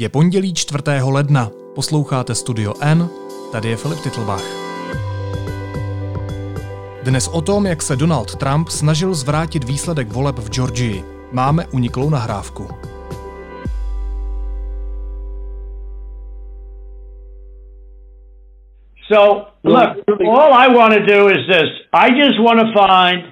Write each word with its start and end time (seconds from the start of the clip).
Je 0.00 0.08
pondělí 0.08 0.54
4. 0.54 0.82
ledna. 1.12 1.48
Posloucháte 1.74 2.34
Studio 2.34 2.74
N, 2.82 3.08
tady 3.52 3.68
je 3.68 3.76
Filip 3.76 3.98
Titlbach. 4.02 4.44
Dnes 7.04 7.28
o 7.28 7.42
tom, 7.42 7.66
jak 7.66 7.82
se 7.82 7.96
Donald 7.96 8.36
Trump 8.36 8.68
snažil 8.68 9.14
zvrátit 9.14 9.64
výsledek 9.64 10.08
voleb 10.08 10.38
v 10.38 10.50
Georgii. 10.50 11.04
Máme 11.32 11.66
uniklou 11.66 12.10
nahrávku. 12.10 12.68
So, 19.12 19.46
look, 19.64 19.88
all 20.20 20.54
I 20.54 20.74
want 20.74 20.94
to 20.94 21.00
do 21.00 21.28
is 21.28 21.46
this. 21.46 21.70
I 21.92 22.20
just 22.20 22.38
want 22.46 22.60
to 22.60 22.66
find 22.72 23.24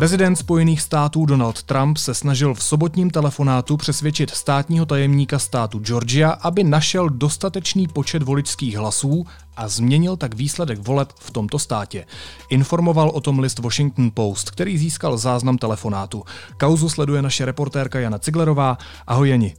Prezident 0.00 0.36
Spojených 0.36 0.80
států 0.80 1.26
Donald 1.26 1.62
Trump 1.62 1.96
se 1.96 2.14
snažil 2.14 2.54
v 2.54 2.62
sobotním 2.62 3.10
telefonátu 3.10 3.76
přesvědčit 3.76 4.30
státního 4.30 4.86
tajemníka 4.86 5.38
státu 5.38 5.78
Georgia, 5.78 6.30
aby 6.30 6.64
našel 6.64 7.08
dostatečný 7.08 7.86
počet 7.88 8.22
voličských 8.22 8.76
hlasů 8.76 9.26
a 9.56 9.68
změnil 9.68 10.16
tak 10.16 10.34
výsledek 10.34 10.78
voleb 10.78 11.08
v 11.20 11.30
tomto 11.30 11.58
státě. 11.58 12.06
Informoval 12.50 13.08
o 13.08 13.20
tom 13.20 13.38
list 13.38 13.58
Washington 13.58 14.10
Post, 14.14 14.50
který 14.50 14.78
získal 14.78 15.16
záznam 15.18 15.58
telefonátu. 15.58 16.24
Kauzu 16.56 16.88
sleduje 16.88 17.22
naše 17.22 17.44
reportérka 17.44 18.00
Jana 18.00 18.18
Ciglerová. 18.18 18.78
Ahoj 19.06 19.28
Jani. 19.28 19.54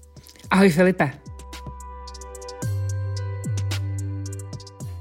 Ahoj 0.49 0.69
Filipe. 0.69 1.11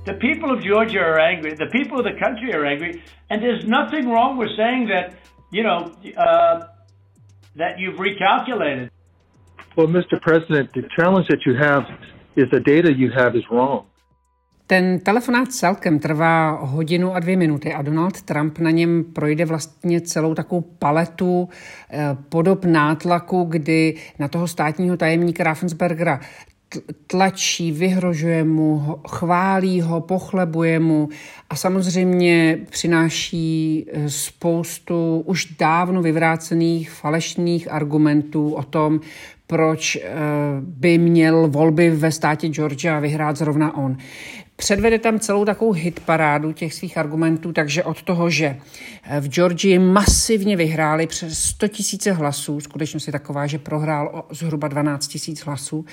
The 0.04 0.12
people 0.12 0.56
of 0.56 0.62
Georgia 0.62 1.02
are 1.04 1.22
angry. 1.32 1.56
The 1.56 1.78
people 1.78 1.98
of 1.98 2.04
the 2.04 2.24
country 2.24 2.54
are 2.54 2.72
angry. 2.72 3.00
And 3.30 3.40
there's 3.42 3.64
nothing 3.64 4.10
wrong 4.10 4.38
with 4.38 4.50
saying 4.56 4.88
that 4.88 5.19
you 5.50 5.62
know, 5.62 5.92
uh, 6.16 6.60
that 7.56 7.78
you've 7.78 7.98
recalculated. 7.98 8.90
Well, 9.76 9.88
Mr. 9.88 10.20
President, 10.20 10.72
the 10.72 10.82
challenge 10.96 11.26
that 11.28 11.46
you 11.46 11.54
have 11.54 11.84
is 12.36 12.50
the 12.50 12.60
data 12.60 12.92
you 12.92 13.10
have 13.10 13.36
is 13.36 13.44
wrong. 13.50 13.84
Ten 14.66 15.00
telefonát 15.00 15.52
celkem 15.52 15.98
trvá 15.98 16.50
hodinu 16.50 17.14
a 17.14 17.20
dvě 17.20 17.36
minuty 17.36 17.74
a 17.74 17.82
Donald 17.82 18.22
Trump 18.22 18.58
na 18.58 18.70
něm 18.70 19.04
projde 19.04 19.44
vlastně 19.44 20.00
celou 20.00 20.34
takovou 20.34 20.60
paletu 20.60 21.48
eh, 21.90 22.16
podob 22.28 22.64
nátlaku, 22.64 23.44
kdy 23.44 23.94
na 24.18 24.28
toho 24.28 24.48
státního 24.48 24.96
tajemníka 24.96 25.44
Raffensbergera 25.44 26.20
tlačí, 27.06 27.72
vyhrožuje 27.72 28.44
mu, 28.44 28.98
chválí 29.08 29.80
ho, 29.80 30.00
pochlebuje 30.00 30.80
mu 30.80 31.08
a 31.50 31.56
samozřejmě 31.56 32.58
přináší 32.70 33.86
eh, 33.88 34.10
spoustu 34.10 35.22
už 35.26 35.44
dávno 35.44 36.02
vyvrácených 36.02 36.90
falešných 36.90 37.72
argumentů 37.72 38.54
o 38.54 38.62
tom, 38.62 39.00
proč 39.46 39.96
eh, 39.96 40.02
by 40.60 40.98
měl 40.98 41.48
volby 41.48 41.90
ve 41.90 42.12
státě 42.12 42.48
Georgia 42.48 43.00
vyhrát 43.00 43.36
zrovna 43.36 43.76
on 43.76 43.96
předvede 44.60 44.98
tam 44.98 45.20
celou 45.20 45.44
takovou 45.44 45.72
hitparádu 45.72 46.52
těch 46.52 46.74
svých 46.74 46.98
argumentů, 46.98 47.52
takže 47.52 47.84
od 47.84 48.02
toho, 48.02 48.30
že 48.30 48.56
v 49.20 49.28
Georgii 49.28 49.78
masivně 49.78 50.56
vyhráli 50.56 51.06
přes 51.06 51.38
100 51.38 51.68
tisíce 51.68 52.12
hlasů, 52.12 52.60
skutečnost 52.60 53.06
je 53.06 53.12
taková, 53.12 53.46
že 53.46 53.58
prohrál 53.58 54.10
o 54.12 54.34
zhruba 54.34 54.68
12 54.68 55.08
tisíc 55.08 55.40
hlasů, 55.40 55.84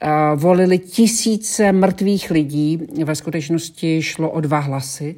eh, 0.00 0.08
volili 0.34 0.78
tisíce 0.78 1.72
mrtvých 1.72 2.30
lidí, 2.30 2.78
ve 3.04 3.14
skutečnosti 3.14 4.02
šlo 4.02 4.30
o 4.30 4.40
dva 4.40 4.58
hlasy, 4.58 5.16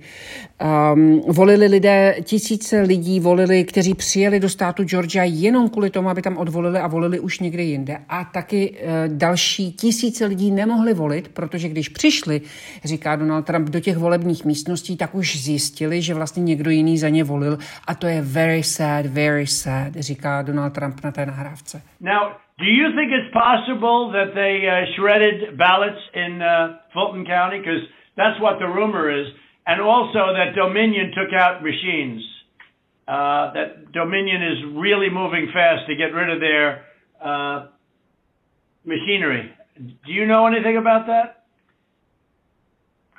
um, 0.94 1.22
volili 1.28 1.66
lidé, 1.66 2.16
tisíce 2.22 2.80
lidí 2.80 3.20
volili, 3.20 3.64
kteří 3.64 3.94
přijeli 3.94 4.40
do 4.40 4.48
státu 4.48 4.84
Georgia 4.84 5.24
jenom 5.24 5.68
kvůli 5.68 5.90
tomu, 5.90 6.08
aby 6.08 6.22
tam 6.22 6.36
odvolili 6.36 6.78
a 6.78 6.86
volili 6.86 7.20
už 7.20 7.40
někde 7.40 7.62
jinde. 7.62 7.98
A 8.08 8.24
taky 8.24 8.70
uh, 8.70 8.76
další 9.16 9.72
tisíce 9.72 10.26
lidí 10.26 10.50
nemohli 10.50 10.94
volit, 10.94 11.28
protože 11.28 11.68
když 11.68 11.88
přišli, 11.88 12.40
říká 12.92 13.16
Donald 13.16 13.46
Trump, 13.46 13.66
do 13.68 13.80
těch 13.80 13.96
volebních 13.96 14.44
místností, 14.44 14.96
tak 14.96 15.14
už 15.14 15.26
zjistili, 15.46 16.02
že 16.02 16.14
vlastně 16.14 16.42
někdo 16.42 16.70
jiný 16.70 16.98
za 16.98 17.08
ně 17.08 17.24
volil 17.24 17.54
a 17.88 17.94
to 18.00 18.06
je 18.06 18.20
very 18.22 18.62
sad, 18.62 19.06
very 19.06 19.46
sad, 19.46 19.90
říká 20.08 20.42
Donald 20.42 20.72
Trump 20.78 20.96
na 21.04 21.10
té 21.16 21.26
nahrávce. 21.26 21.82
Now, 22.00 22.22
do 22.64 22.68
you 22.78 22.86
think 22.96 23.08
it's 23.18 23.32
possible 23.46 23.98
that 24.18 24.28
they 24.34 24.54
uh, 24.68 24.72
shredded 24.96 25.38
ballots 25.56 26.02
in 26.24 26.32
uh, 26.42 26.76
Fulton 26.92 27.24
County? 27.24 27.58
Because 27.58 27.82
that's 28.20 28.38
what 28.44 28.54
the 28.58 28.70
rumor 28.78 29.04
is. 29.20 29.26
And 29.66 29.80
also 29.80 30.22
that 30.38 30.54
Dominion 30.54 31.06
took 31.18 31.32
out 31.42 31.62
machines. 31.62 32.20
Uh, 33.08 33.52
that 33.56 33.92
Dominion 33.92 34.42
is 34.52 34.58
really 34.84 35.10
moving 35.10 35.48
fast 35.52 35.86
to 35.88 35.94
get 35.96 36.10
rid 36.20 36.28
of 36.34 36.38
their 36.40 36.66
uh, 37.24 37.66
machinery. 38.84 39.50
Do 40.06 40.12
you 40.12 40.26
know 40.26 40.46
anything 40.46 40.76
about 40.76 41.06
that? 41.06 41.39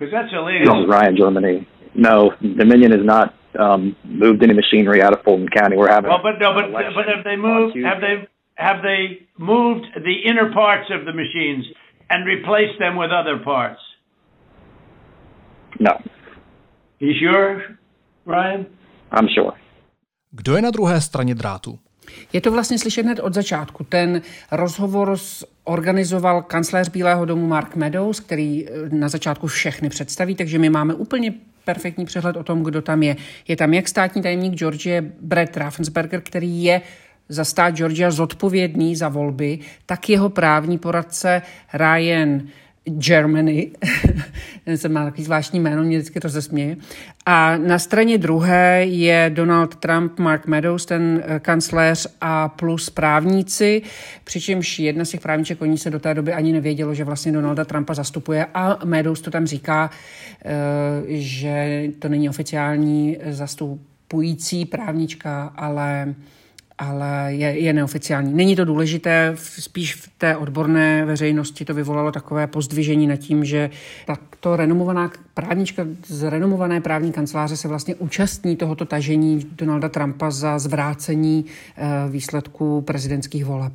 Because 0.02 0.14
that's 0.14 0.34
illegal. 0.34 0.88
Ryan, 0.88 1.16
Germany. 1.16 1.68
No, 1.94 2.32
Dominion 2.42 2.92
has 2.92 3.06
not 3.06 3.36
um, 3.60 3.96
moved 4.04 4.42
any 4.42 4.56
machinery 4.56 5.00
out 5.00 5.14
of 5.14 5.24
Fulton 5.24 5.48
County. 5.48 5.78
We're 5.78 5.90
having. 5.90 6.10
Well, 6.10 6.24
but 6.24 6.40
no, 6.42 6.56
but 6.56 6.72
but 6.74 7.06
have 7.06 7.24
they 7.24 7.36
moved? 7.36 7.78
Have 7.78 8.02
they 8.02 8.28
have 8.56 8.82
they 8.82 9.28
moved 9.38 9.86
the 9.94 10.16
inner 10.26 10.52
parts 10.52 10.90
of 10.90 11.06
the 11.06 11.14
machines 11.14 11.66
and 12.10 12.26
replaced 12.26 12.80
them 12.80 12.98
with 12.98 13.12
other 13.12 13.38
parts? 13.44 13.80
No. 15.80 16.02
You 16.98 17.14
sure, 17.22 17.78
Ryan? 18.26 18.66
I'm 19.12 19.28
sure. 19.36 19.54
Kdo 20.32 20.56
je 20.56 20.62
na 20.62 20.72
druhé 20.72 21.02
straně 21.02 21.36
drátu? 21.36 21.80
Je 22.34 22.42
to 22.42 22.52
vlastně 22.52 22.80
slyšet 22.80 23.06
hned 23.06 23.20
od 23.20 23.34
začátku. 23.34 23.84
Ten 23.84 24.22
rozhovor 24.52 25.18
organizoval 25.64 26.42
kancléř 26.42 26.90
Bílého 26.90 27.26
domu 27.26 27.48
Mark 27.48 27.76
Meadows, 27.76 28.20
který 28.20 28.66
eh, 28.68 28.72
na 28.90 29.10
začátku 29.10 29.48
všechny 29.48 29.90
představí, 29.90 30.36
takže 30.36 30.60
my 30.60 30.70
máme 30.70 30.94
úplně 30.94 31.34
perfektní 31.66 32.06
přehled 32.06 32.36
o 32.36 32.44
tom, 32.44 32.64
kdo 32.64 32.82
tam 32.82 33.04
je. 33.04 33.16
Je 33.48 33.56
tam 33.56 33.74
jak 33.74 33.88
státní 33.88 34.22
tajemník 34.22 34.54
Georgie 34.54 35.12
Brett 35.22 35.58
Raffensberger, 35.58 36.22
který 36.22 36.64
je 36.64 36.82
za 37.30 37.46
stát 37.46 37.76
Georgia 37.76 38.12
zodpovědný 38.12 38.96
za 38.96 39.10
volby, 39.10 39.60
tak 39.86 40.10
jeho 40.10 40.30
právní 40.30 40.78
poradce 40.78 41.42
Ryan 41.74 42.42
Germany, 42.86 43.72
ten 44.82 44.94
má 44.94 45.06
takový 45.06 45.24
zvláštní 45.24 45.60
jméno, 45.60 45.84
mě 45.84 45.98
vždycky 45.98 46.20
to 46.20 46.30
zesměje. 46.30 46.78
A 47.26 47.58
na 47.58 47.80
straně 47.80 48.18
druhé 48.18 48.86
je 48.86 49.32
Donald 49.34 49.76
Trump, 49.76 50.20
Mark 50.20 50.48
Meadows, 50.48 50.86
ten 50.86 51.24
eh, 51.26 51.40
kancléř 51.40 52.08
a 52.22 52.50
plus 52.50 52.90
právníci, 52.90 53.82
přičemž 54.24 54.80
jedna 54.80 55.06
z 55.06 55.10
těch 55.10 55.22
právníček, 55.22 55.62
oni 55.62 55.78
se 55.78 55.90
do 55.90 56.00
té 56.00 56.14
doby 56.14 56.34
ani 56.34 56.54
nevědělo, 56.54 56.94
že 56.94 57.04
vlastně 57.04 57.32
Donalda 57.32 57.66
Trumpa 57.66 57.94
zastupuje 57.94 58.46
a 58.54 58.86
Meadows 58.86 59.22
to 59.22 59.32
tam 59.32 59.46
říká, 59.46 59.90
eh, 60.46 60.52
že 61.08 61.84
to 62.00 62.10
není 62.10 62.30
oficiální 62.30 63.18
zastupující 63.30 64.66
právnička, 64.66 65.54
ale 65.56 66.16
ale 66.78 67.34
je, 67.34 67.60
je 67.60 67.74
neoficiální. 67.74 68.34
Není 68.34 68.56
to 68.56 68.66
důležité, 68.66 69.36
spíš 69.38 69.96
v 69.96 70.10
té 70.18 70.38
odborné 70.38 71.06
veřejnosti 71.06 71.66
to 71.66 71.74
vyvolalo 71.74 72.12
takové 72.12 72.48
pozdvižení 72.48 73.08
nad 73.08 73.16
tím, 73.16 73.46
že 73.46 73.70
takto 74.08 74.56
renomovaná 74.56 75.12
právnička 75.34 75.86
z 76.08 76.30
renomované 76.30 76.82
právní 76.82 77.12
kanceláře 77.12 77.58
se 77.58 77.68
vlastně 77.68 77.96
účastní 77.96 78.56
tohoto 78.56 78.86
tažení 78.86 79.46
Donalda 79.52 79.90
Trumpa 79.90 80.32
za 80.32 80.60
zvrácení 80.60 81.46
eh, 81.78 81.88
výsledků 82.10 82.82
prezidentských 82.82 83.46
voleb. 83.46 83.74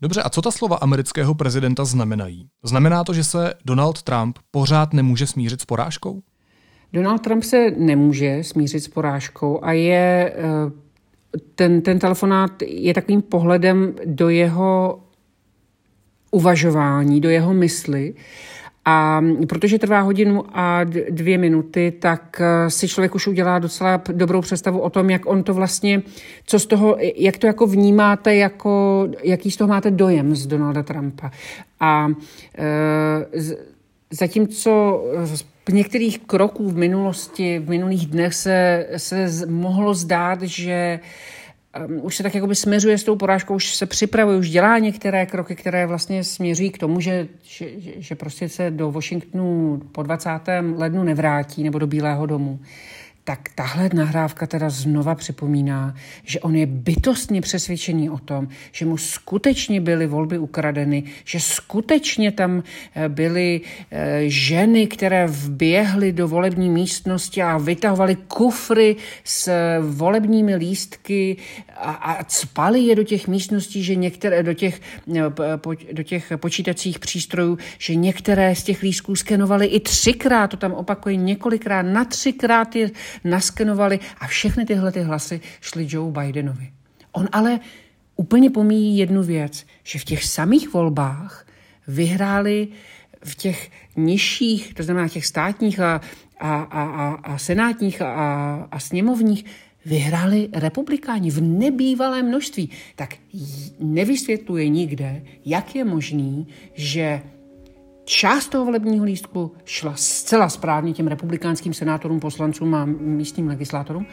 Dobře, 0.00 0.22
a 0.22 0.30
co 0.30 0.42
ta 0.42 0.50
slova 0.50 0.76
amerického 0.76 1.34
prezidenta 1.34 1.84
znamenají? 1.84 2.46
Znamená 2.62 3.04
to, 3.04 3.14
že 3.14 3.24
se 3.24 3.54
Donald 3.64 4.02
Trump 4.02 4.38
pořád 4.50 4.92
nemůže 4.92 5.26
smířit 5.26 5.60
s 5.60 5.64
porážkou? 5.64 6.20
Donald 6.92 7.18
Trump 7.18 7.44
se 7.44 7.70
nemůže 7.76 8.44
smířit 8.44 8.84
s 8.84 8.88
porážkou 8.88 9.64
a 9.64 9.72
je 9.72 10.32
eh, 10.36 10.42
ten, 11.54 11.82
ten 11.82 11.98
telefonát 11.98 12.62
je 12.62 12.94
takovým 12.94 13.22
pohledem 13.22 13.94
do 14.04 14.28
jeho 14.28 15.00
uvažování, 16.30 17.20
do 17.20 17.28
jeho 17.28 17.54
mysli. 17.54 18.14
A 18.84 19.20
protože 19.48 19.78
trvá 19.78 20.00
hodinu 20.00 20.44
a 20.52 20.84
dvě 21.10 21.38
minuty, 21.38 21.92
tak 22.00 22.40
eh, 22.40 22.70
si 22.70 22.88
člověk 22.88 23.14
už 23.14 23.26
udělá 23.26 23.58
docela 23.58 24.02
dobrou 24.12 24.40
představu 24.40 24.80
o 24.80 24.90
tom, 24.90 25.10
jak 25.10 25.26
on 25.26 25.42
to 25.42 25.54
vlastně, 25.54 26.02
co 26.46 26.58
z 26.58 26.66
toho, 26.66 26.96
jak 27.16 27.38
to 27.38 27.46
jako 27.46 27.66
vnímáte, 27.66 28.34
jako, 28.34 29.06
jaký 29.22 29.50
z 29.50 29.56
toho 29.56 29.68
máte 29.68 29.90
dojem 29.90 30.36
z 30.36 30.46
Donalda 30.46 30.82
Trumpa. 30.82 31.30
A 31.80 32.08
e, 32.58 33.26
zatímco 34.10 35.02
v 35.24 35.36
některých 35.74 36.18
kroků 36.18 36.68
v 36.68 36.76
minulosti, 36.76 37.58
v 37.58 37.68
minulých 37.68 38.06
dnech 38.06 38.34
se, 38.34 38.86
se 38.96 39.46
mohlo 39.46 39.94
zdát, 39.94 40.42
že 40.42 41.00
um, 41.86 42.00
už 42.02 42.16
se 42.16 42.22
tak 42.22 42.34
jakoby 42.34 42.54
směřuje 42.54 42.98
s 42.98 43.04
tou 43.04 43.16
porážkou, 43.16 43.54
už 43.54 43.74
se 43.74 43.86
připravuje, 43.86 44.38
už 44.38 44.50
dělá 44.50 44.78
některé 44.78 45.26
kroky, 45.26 45.56
které 45.56 45.86
vlastně 45.86 46.24
směřují 46.24 46.70
k 46.70 46.78
tomu, 46.78 47.00
že, 47.00 47.28
že, 47.42 47.66
že 47.78 48.14
prostě 48.14 48.48
se 48.48 48.70
do 48.70 48.90
Washingtonu 48.90 49.82
po 49.92 50.02
20. 50.02 50.30
lednu 50.76 51.04
nevrátí 51.04 51.62
nebo 51.62 51.78
do 51.78 51.86
Bílého 51.86 52.26
domu 52.26 52.58
tak 53.30 53.48
tahle 53.54 53.90
nahrávka 53.94 54.46
teda 54.46 54.70
znova 54.70 55.14
připomíná, 55.14 55.94
že 56.24 56.40
on 56.40 56.56
je 56.56 56.66
bytostně 56.66 57.40
přesvědčený 57.40 58.10
o 58.10 58.18
tom, 58.18 58.48
že 58.72 58.86
mu 58.86 58.96
skutečně 58.96 59.80
byly 59.80 60.06
volby 60.06 60.38
ukradeny, 60.38 61.02
že 61.24 61.40
skutečně 61.40 62.32
tam 62.32 62.62
eh, 62.94 63.08
byly 63.08 63.60
eh, 63.90 64.22
ženy, 64.26 64.86
které 64.86 65.26
vběhly 65.26 66.12
do 66.12 66.28
volební 66.28 66.70
místnosti 66.70 67.42
a 67.42 67.58
vytahovaly 67.58 68.16
kufry 68.16 68.96
s 69.24 69.50
volebními 69.80 70.56
lístky 70.56 71.36
a, 71.76 71.90
a 71.90 72.24
cpali 72.24 72.80
je 72.80 72.96
do 72.96 73.04
těch 73.04 73.28
místností, 73.28 73.82
že 73.82 73.94
některé, 73.94 74.42
do 74.42 74.54
těch, 74.54 74.80
eh, 75.16 75.92
do 75.92 76.02
těch 76.02 76.32
počítacích 76.36 76.98
přístrojů, 76.98 77.58
že 77.78 77.94
některé 77.94 78.54
z 78.54 78.62
těch 78.62 78.82
lístků 78.82 79.16
skenovali 79.16 79.66
i 79.66 79.80
třikrát, 79.80 80.50
to 80.50 80.56
tam 80.56 80.72
opakuje 80.72 81.16
několikrát, 81.16 81.82
na 81.82 82.04
třikrát 82.04 82.76
je 82.76 82.90
naskenovali 83.24 83.98
a 84.18 84.26
všechny 84.26 84.64
tyhle 84.64 84.92
ty 84.92 85.02
hlasy 85.02 85.40
šly 85.60 85.86
Joe 85.90 86.12
Bidenovi. 86.12 86.70
On 87.12 87.28
ale 87.32 87.60
úplně 88.16 88.50
pomíjí 88.50 88.98
jednu 88.98 89.22
věc, 89.22 89.66
že 89.84 89.98
v 89.98 90.04
těch 90.04 90.24
samých 90.24 90.72
volbách 90.72 91.46
vyhráli 91.88 92.68
v 93.24 93.34
těch 93.34 93.70
nižších, 93.96 94.74
to 94.74 94.82
znamená 94.82 95.08
těch 95.08 95.26
státních 95.26 95.80
a, 95.80 96.00
a, 96.40 96.62
a, 96.62 96.82
a, 96.82 97.08
a 97.14 97.38
senátních 97.38 98.02
a, 98.02 98.68
a 98.70 98.78
sněmovních, 98.78 99.44
vyhráli 99.84 100.48
republikáni 100.52 101.30
v 101.30 101.42
nebývalém 101.42 102.28
množství. 102.28 102.70
Tak 102.96 103.14
nevysvětluje 103.78 104.68
nikde, 104.68 105.22
jak 105.44 105.74
je 105.74 105.84
možný, 105.84 106.48
že 106.74 107.22
Část 108.18 108.48
toho 108.48 108.64
volebního 108.64 109.04
lístku 109.04 109.52
šla 109.64 109.92
zcela 109.94 110.48
správně 110.48 110.92
těm 110.92 111.06
republikánským 111.06 111.72
senátorům, 111.74 112.20
poslancům 112.20 112.74
a 112.74 112.84
místním 113.00 113.48
legislátorům 113.48 114.06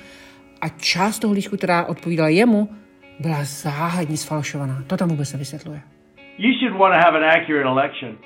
a 0.61 0.69
část 0.69 1.19
toho 1.19 1.33
lístku, 1.33 1.57
která 1.57 1.85
odpovídala 1.85 2.29
jemu, 2.29 2.69
byla 3.19 3.37
záhadně 3.43 4.17
sfalšovaná. 4.17 4.83
To 4.87 4.97
tam 4.97 5.09
vůbec 5.09 5.33
nevysvětluje. 5.33 5.81
You 6.37 6.53
should 6.59 6.79
want 6.79 6.93
to 6.95 6.99
have 7.05 7.17
an 7.17 7.23
accurate 7.23 7.69
election. 7.69 8.17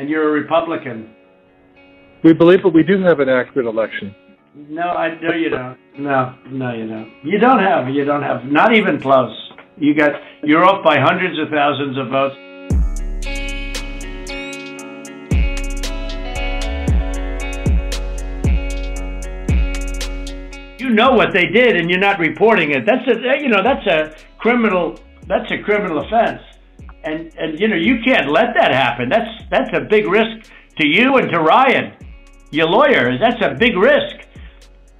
And 0.00 0.08
you're 0.08 0.28
a 0.28 0.42
Republican. 0.42 1.04
We 2.24 2.34
believe 2.34 2.62
that 2.62 2.74
we 2.74 2.82
do 2.82 3.02
have 3.02 3.22
an 3.22 3.30
accurate 3.30 3.70
election. 3.70 4.12
No, 4.68 4.98
I 4.98 5.18
no 5.22 5.32
you 5.32 5.50
don't. 5.50 5.76
No, 5.98 6.34
no 6.50 6.74
you 6.74 6.86
don't. 6.88 7.08
You 7.24 7.38
don't 7.38 7.60
have. 7.60 7.90
You 7.90 8.04
don't 8.04 8.22
have. 8.22 8.44
Not 8.44 8.76
even 8.76 9.00
close. 9.00 9.52
You 9.78 9.94
got. 9.94 10.12
You're 10.42 10.64
off 10.64 10.84
by 10.84 10.96
hundreds 11.00 11.38
of 11.38 11.48
thousands 11.48 11.98
of 11.98 12.08
votes. 12.08 12.45
Know 20.96 21.12
what 21.12 21.32
they 21.32 21.46
did 21.46 21.76
and 21.76 21.88
you're 21.90 22.00
not 22.00 22.18
reporting 22.18 22.72
it. 22.72 22.84
That's 22.84 23.06
a 23.06 23.16
you 23.42 23.48
know 23.48 23.62
that's 23.62 23.86
a 23.86 23.98
criminal 24.38 24.98
that's 25.28 25.50
a 25.52 25.58
criminal 25.58 25.98
offense, 26.04 26.42
and 27.04 27.32
and 27.38 27.60
you 27.60 27.68
know 27.68 27.76
you 27.76 27.96
can't 28.04 28.28
let 28.30 28.54
that 28.58 28.72
happen. 28.72 29.08
That's 29.08 29.30
that's 29.50 29.70
a 29.76 29.80
big 29.80 30.08
risk 30.08 30.50
to 30.80 30.86
you 30.86 31.16
and 31.18 31.30
to 31.30 31.40
Ryan, 31.40 31.92
your 32.50 32.68
lawyer. 32.68 33.18
That's 33.18 33.42
a 33.44 33.54
big 33.54 33.76
risk. 33.76 34.16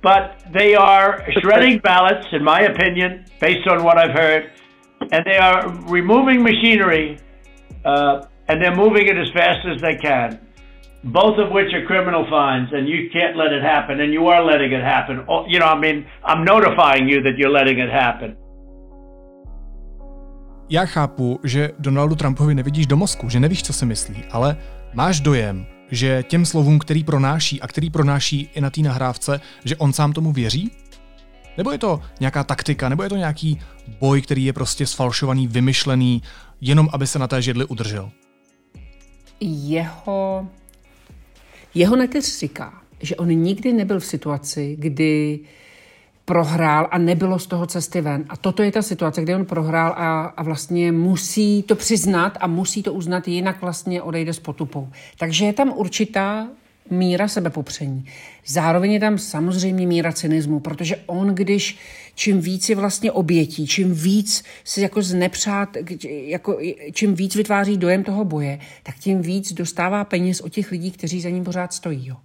But 0.02 0.44
they 0.52 0.76
are 0.76 1.26
shredding 1.40 1.80
ballots, 1.80 2.28
in 2.30 2.44
my 2.44 2.60
opinion, 2.60 3.24
based 3.40 3.66
on 3.66 3.82
what 3.82 3.98
I've 3.98 4.12
heard, 4.12 4.52
and 5.10 5.24
they 5.24 5.36
are 5.36 5.68
removing 5.88 6.44
machinery, 6.44 7.18
uh, 7.84 8.26
and 8.46 8.62
they're 8.62 8.76
moving 8.76 9.08
it 9.08 9.16
as 9.16 9.28
fast 9.32 9.66
as 9.66 9.80
they 9.80 9.96
can 9.96 10.45
both 11.06 11.38
of 11.38 11.52
which 11.52 11.72
are 11.74 11.84
criminal 11.86 12.24
fines, 12.24 12.72
and 12.72 12.88
you 12.88 13.08
can't 13.12 13.36
let 13.36 13.52
it 13.52 13.62
happen, 13.62 14.00
and 14.00 14.12
you 14.12 14.28
are 14.28 14.44
letting 14.44 14.72
it 14.72 14.82
happen. 14.82 15.22
Oh, 15.28 15.44
you 15.46 15.58
know, 15.60 15.68
I 15.68 15.78
mean, 15.78 16.04
I'm 16.24 16.44
notifying 16.44 17.08
you 17.08 17.22
that 17.22 17.38
you're 17.38 17.58
letting 17.58 17.78
it 17.78 17.90
happen. 17.90 18.36
Já 20.68 20.86
chápu, 20.86 21.40
že 21.44 21.70
Donaldu 21.78 22.14
Trumpovi 22.14 22.54
nevidíš 22.54 22.86
do 22.86 22.96
mozku, 22.96 23.28
že 23.28 23.40
nevíš, 23.40 23.62
co 23.62 23.72
si 23.72 23.86
myslí, 23.86 24.24
ale 24.30 24.56
máš 24.94 25.20
dojem, 25.20 25.66
že 25.90 26.22
těm 26.22 26.44
slovům, 26.46 26.78
který 26.78 27.04
pronáší 27.04 27.62
a 27.62 27.66
který 27.66 27.90
pronáší 27.90 28.50
i 28.54 28.60
na 28.60 28.70
té 28.70 28.80
nahrávce, 28.80 29.40
že 29.64 29.76
on 29.76 29.92
sám 29.92 30.12
tomu 30.12 30.32
věří? 30.32 30.70
Nebo 31.56 31.72
je 31.72 31.78
to 31.78 32.00
nějaká 32.20 32.44
taktika, 32.44 32.88
nebo 32.88 33.02
je 33.02 33.08
to 33.08 33.16
nějaký 33.16 33.60
boj, 34.00 34.22
který 34.22 34.44
je 34.44 34.52
prostě 34.52 34.86
sfalšovaný, 34.86 35.46
vymyšlený, 35.48 36.22
jenom 36.60 36.88
aby 36.92 37.06
se 37.06 37.18
na 37.18 37.28
té 37.28 37.42
židli 37.42 37.64
udržel? 37.64 38.10
Jeho 39.40 40.48
jeho 41.76 41.96
neteř 41.96 42.38
říká, 42.38 42.72
že 43.00 43.16
on 43.16 43.28
nikdy 43.28 43.72
nebyl 43.72 44.00
v 44.00 44.04
situaci, 44.04 44.76
kdy 44.78 45.40
prohrál 46.24 46.88
a 46.90 46.98
nebylo 46.98 47.38
z 47.38 47.46
toho 47.46 47.66
cesty 47.66 48.00
ven. 48.00 48.24
A 48.28 48.36
toto 48.36 48.62
je 48.62 48.72
ta 48.72 48.82
situace, 48.82 49.22
kde 49.22 49.36
on 49.36 49.44
prohrál 49.44 49.94
a, 49.96 50.24
a 50.24 50.42
vlastně 50.42 50.92
musí 50.92 51.62
to 51.62 51.76
přiznat 51.76 52.38
a 52.40 52.46
musí 52.46 52.82
to 52.82 52.92
uznat, 52.92 53.28
jinak 53.28 53.60
vlastně 53.60 54.02
odejde 54.02 54.32
s 54.32 54.38
potupou. 54.38 54.88
Takže 55.18 55.44
je 55.44 55.52
tam 55.52 55.72
určitá 55.76 56.48
míra 56.90 57.28
sebepopření. 57.28 58.04
Zároveň 58.46 58.92
je 58.92 59.00
tam 59.00 59.18
samozřejmě 59.18 59.86
míra 59.86 60.12
cynismu, 60.12 60.60
protože 60.60 60.96
on, 61.06 61.28
když 61.28 61.78
čím 62.16 62.40
víc 62.40 62.68
je 62.68 62.76
vlastně 62.76 63.12
obětí, 63.12 63.66
čím 63.66 63.94
víc 63.94 64.44
se 64.64 64.80
jako 64.80 65.02
znepřát, 65.02 65.76
jako, 66.08 66.58
čím 66.92 67.14
víc 67.14 67.34
vytváří 67.34 67.76
dojem 67.76 68.04
toho 68.04 68.24
boje, 68.24 68.58
tak 68.82 68.94
tím 68.96 69.22
víc 69.22 69.52
dostává 69.52 70.04
peněz 70.04 70.40
od 70.40 70.48
těch 70.48 70.70
lidí, 70.70 70.90
kteří 70.90 71.20
za 71.20 71.30
ním 71.30 71.44
pořád 71.44 71.72
stojí. 71.72 72.06
Jo. 72.06 72.16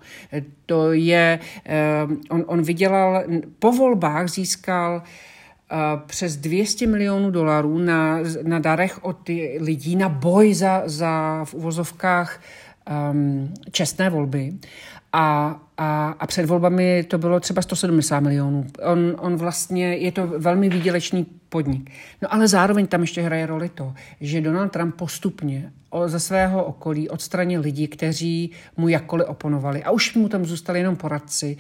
To 0.65 0.93
je, 0.93 1.39
eh, 1.65 2.07
on, 2.29 2.43
on 2.47 2.61
vydělal, 2.61 3.23
po 3.59 3.71
volbách 3.71 4.29
získal 4.29 5.03
eh, 5.03 5.75
přes 6.05 6.37
200 6.37 6.87
milionů 6.87 7.31
dolarů 7.31 7.77
na, 7.77 8.19
na 8.43 8.59
darech 8.59 9.03
od 9.03 9.29
lidí 9.59 9.95
na 9.95 10.09
boj 10.09 10.53
za, 10.53 10.83
za 10.85 11.45
v 11.45 11.53
uvozovkách 11.53 12.41
um, 13.11 13.53
čestné 13.71 14.09
volby 14.09 14.53
a, 15.13 15.59
a, 15.77 16.15
a 16.19 16.27
před 16.27 16.45
volbami 16.45 17.03
to 17.03 17.17
bylo 17.17 17.39
třeba 17.39 17.61
170 17.61 18.19
milionů. 18.19 18.67
On, 18.83 19.15
on 19.19 19.35
vlastně, 19.35 19.95
je 19.95 20.11
to 20.11 20.27
velmi 20.27 20.69
výdělečný 20.69 21.25
podnik. 21.49 21.91
No 22.21 22.33
ale 22.33 22.47
zároveň 22.47 22.87
tam 22.87 23.01
ještě 23.01 23.21
hraje 23.21 23.45
roli 23.45 23.69
to, 23.69 23.93
že 24.21 24.41
Donald 24.41 24.71
Trump 24.71 24.95
postupně 24.95 25.71
ze 26.05 26.19
svého 26.19 26.63
okolí 26.63 27.09
odstranil 27.09 27.61
lidi, 27.61 27.87
kteří 27.87 28.51
mu 28.77 28.87
jakkoliv 28.87 29.27
oponovali. 29.27 29.83
A 29.83 29.91
už 29.91 30.15
mu 30.15 30.29
tam 30.29 30.45
zůstali 30.45 30.79
jenom 30.79 30.95
poradci 30.95 31.57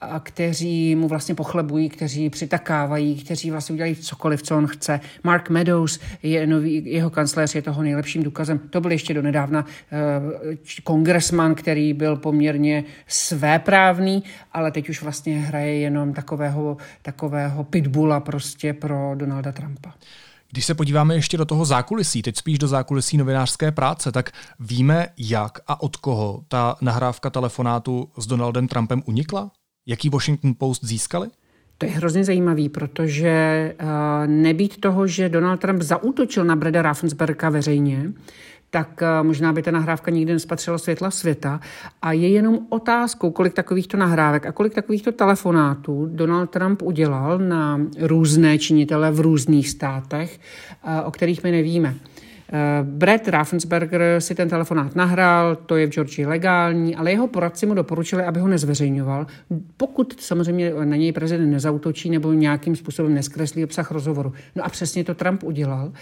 a 0.00 0.20
kteří 0.20 0.94
mu 0.94 1.08
vlastně 1.08 1.34
pochlebují, 1.34 1.88
kteří 1.88 2.30
přitakávají, 2.30 3.24
kteří 3.24 3.50
vlastně 3.50 3.72
udělají 3.72 3.96
cokoliv, 3.96 4.42
co 4.42 4.56
on 4.56 4.66
chce. 4.66 5.00
Mark 5.22 5.50
Meadows, 5.50 6.00
je 6.22 6.46
nový, 6.46 6.82
jeho 6.86 7.10
kancléř 7.10 7.54
je 7.54 7.62
toho 7.62 7.82
nejlepším 7.82 8.22
důkazem. 8.22 8.58
To 8.58 8.80
byl 8.80 8.92
ještě 8.92 9.14
donedávna 9.14 9.64
uh, 9.64 10.54
kongresman, 10.84 11.54
který 11.54 11.92
byl 11.92 12.16
poměrně 12.16 12.84
svéprávný, 13.06 14.22
ale 14.52 14.70
teď 14.70 14.88
už 14.88 15.02
vlastně 15.02 15.40
hraje 15.40 15.78
jenom 15.78 16.12
takového, 16.12 16.76
takového 17.02 17.64
pitbulla 17.64 18.20
prostě 18.20 18.72
pro 18.72 19.12
Donalda 19.14 19.52
Trumpa. 19.52 19.94
Když 20.50 20.64
se 20.66 20.74
podíváme 20.74 21.14
ještě 21.14 21.36
do 21.36 21.44
toho 21.44 21.64
zákulisí, 21.64 22.22
teď 22.22 22.36
spíš 22.36 22.58
do 22.58 22.68
zákulisí 22.68 23.16
novinářské 23.16 23.72
práce, 23.72 24.12
tak 24.12 24.30
víme, 24.60 25.06
jak 25.18 25.58
a 25.66 25.82
od 25.82 25.96
koho 25.96 26.44
ta 26.48 26.76
nahrávka 26.80 27.30
telefonátu 27.30 28.10
s 28.18 28.26
Donaldem 28.26 28.68
Trumpem 28.68 29.02
unikla? 29.06 29.50
Jaký 29.86 30.08
Washington 30.08 30.54
Post 30.58 30.84
získali? 30.84 31.28
To 31.78 31.86
je 31.86 31.92
hrozně 31.92 32.24
zajímavý, 32.24 32.68
protože 32.68 33.74
uh, 33.82 33.88
nebýt 34.26 34.80
toho, 34.80 35.06
že 35.06 35.28
Donald 35.28 35.60
Trump 35.60 35.82
zaútočil 35.82 36.44
na 36.44 36.56
Breda 36.56 36.82
Raffensberga 36.82 37.50
veřejně, 37.50 38.12
tak 38.70 39.02
uh, 39.02 39.26
možná 39.26 39.52
by 39.52 39.62
ta 39.62 39.70
nahrávka 39.70 40.10
nikdy 40.10 40.32
nespatřila 40.32 40.78
světla 40.78 41.10
světa. 41.10 41.60
A 42.02 42.12
je 42.12 42.28
jenom 42.28 42.58
otázkou, 42.68 43.30
kolik 43.30 43.54
takovýchto 43.54 43.96
nahrávek 43.96 44.46
a 44.46 44.52
kolik 44.52 44.74
takovýchto 44.74 45.12
telefonátů 45.12 46.08
Donald 46.12 46.50
Trump 46.50 46.82
udělal 46.82 47.38
na 47.38 47.80
různé 47.98 48.58
činitele 48.58 49.10
v 49.10 49.20
různých 49.20 49.68
státech, 49.68 50.40
uh, 50.86 51.08
o 51.08 51.10
kterých 51.10 51.42
my 51.42 51.50
nevíme. 51.50 51.94
Brett 52.82 53.28
Raffensperger 53.28 54.02
si 54.18 54.34
ten 54.34 54.48
telefonát 54.48 54.96
nahrál, 54.96 55.56
to 55.56 55.76
je 55.76 55.86
v 55.86 55.90
Georgii 55.90 56.26
legální, 56.26 56.96
ale 56.96 57.10
jeho 57.10 57.26
poradci 57.26 57.66
mu 57.66 57.74
doporučili, 57.74 58.24
aby 58.24 58.40
ho 58.40 58.48
nezveřejňoval, 58.48 59.26
pokud 59.76 60.20
samozřejmě 60.20 60.72
na 60.84 60.96
něj 60.96 61.12
prezident 61.12 61.50
nezautočí 61.50 62.10
nebo 62.10 62.32
nějakým 62.32 62.76
způsobem 62.76 63.14
neskreslí 63.14 63.64
obsah 63.64 63.90
rozhovoru. 63.90 64.32
No 64.56 64.64
a 64.64 64.68
přesně 64.68 65.04
to 65.04 65.14
Trump 65.14 65.42
udělal, 65.42 65.92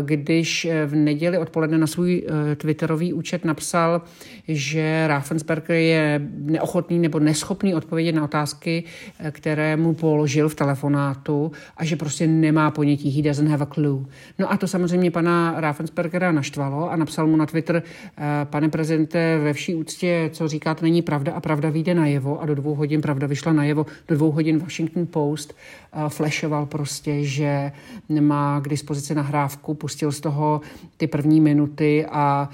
když 0.00 0.68
v 0.86 0.94
neděli 0.94 1.38
odpoledne 1.38 1.78
na 1.78 1.86
svůj 1.86 2.26
Twitterový 2.56 3.12
účet 3.12 3.44
napsal, 3.44 4.02
že 4.48 5.04
Raffensperger 5.06 5.76
je 5.76 6.20
neochotný 6.38 6.98
nebo 6.98 7.18
neschopný 7.18 7.74
odpovědět 7.74 8.12
na 8.12 8.24
otázky, 8.24 8.84
které 9.30 9.76
mu 9.76 9.94
položil 9.94 10.48
v 10.48 10.54
telefonátu 10.54 11.52
a 11.76 11.84
že 11.84 11.96
prostě 11.96 12.26
nemá 12.26 12.70
ponětí, 12.70 13.10
he 13.10 13.22
doesn't 13.22 13.50
have 13.50 13.62
a 13.62 13.74
clue. 13.74 14.04
No 14.38 14.52
a 14.52 14.56
to 14.56 14.68
samozřejmě 14.68 15.10
pana 15.10 15.60
Raffenspergera 15.90 16.32
naštvalo 16.32 16.90
a 16.90 16.96
napsal 16.96 17.26
mu 17.26 17.36
na 17.36 17.46
Twitter, 17.46 17.82
eh, 17.82 18.22
pane 18.44 18.68
prezidente, 18.68 19.38
ve 19.38 19.52
vší 19.52 19.74
úctě, 19.74 20.30
co 20.32 20.48
říkáte, 20.48 20.84
není 20.84 21.02
pravda 21.02 21.32
a 21.32 21.40
pravda 21.40 21.70
vyjde 21.70 21.94
najevo 21.94 22.40
a 22.40 22.46
do 22.46 22.54
dvou 22.54 22.74
hodin 22.74 23.00
pravda 23.00 23.26
vyšla 23.26 23.52
najevo. 23.52 23.86
Do 24.08 24.14
dvou 24.14 24.30
hodin 24.30 24.58
Washington 24.58 25.06
Post 25.06 25.52
uh, 25.52 26.08
flashoval 26.08 26.66
prostě, 26.66 27.24
že 27.24 27.72
má 28.20 28.60
k 28.60 28.68
dispozici 28.68 29.14
nahrávku, 29.14 29.74
pustil 29.74 30.12
z 30.12 30.20
toho 30.20 30.60
ty 30.96 31.06
první 31.06 31.40
minuty 31.40 32.06
a 32.06 32.48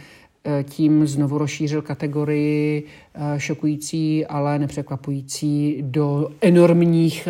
Eh, 0.48 0.64
tím 0.64 1.06
znovu 1.06 1.38
rozšířil 1.38 1.82
kategorii 1.82 2.86
eh, 3.14 3.40
šokující, 3.40 4.26
ale 4.26 4.58
nepřekvapující 4.58 5.78
do 5.80 6.28
enormních, 6.40 7.28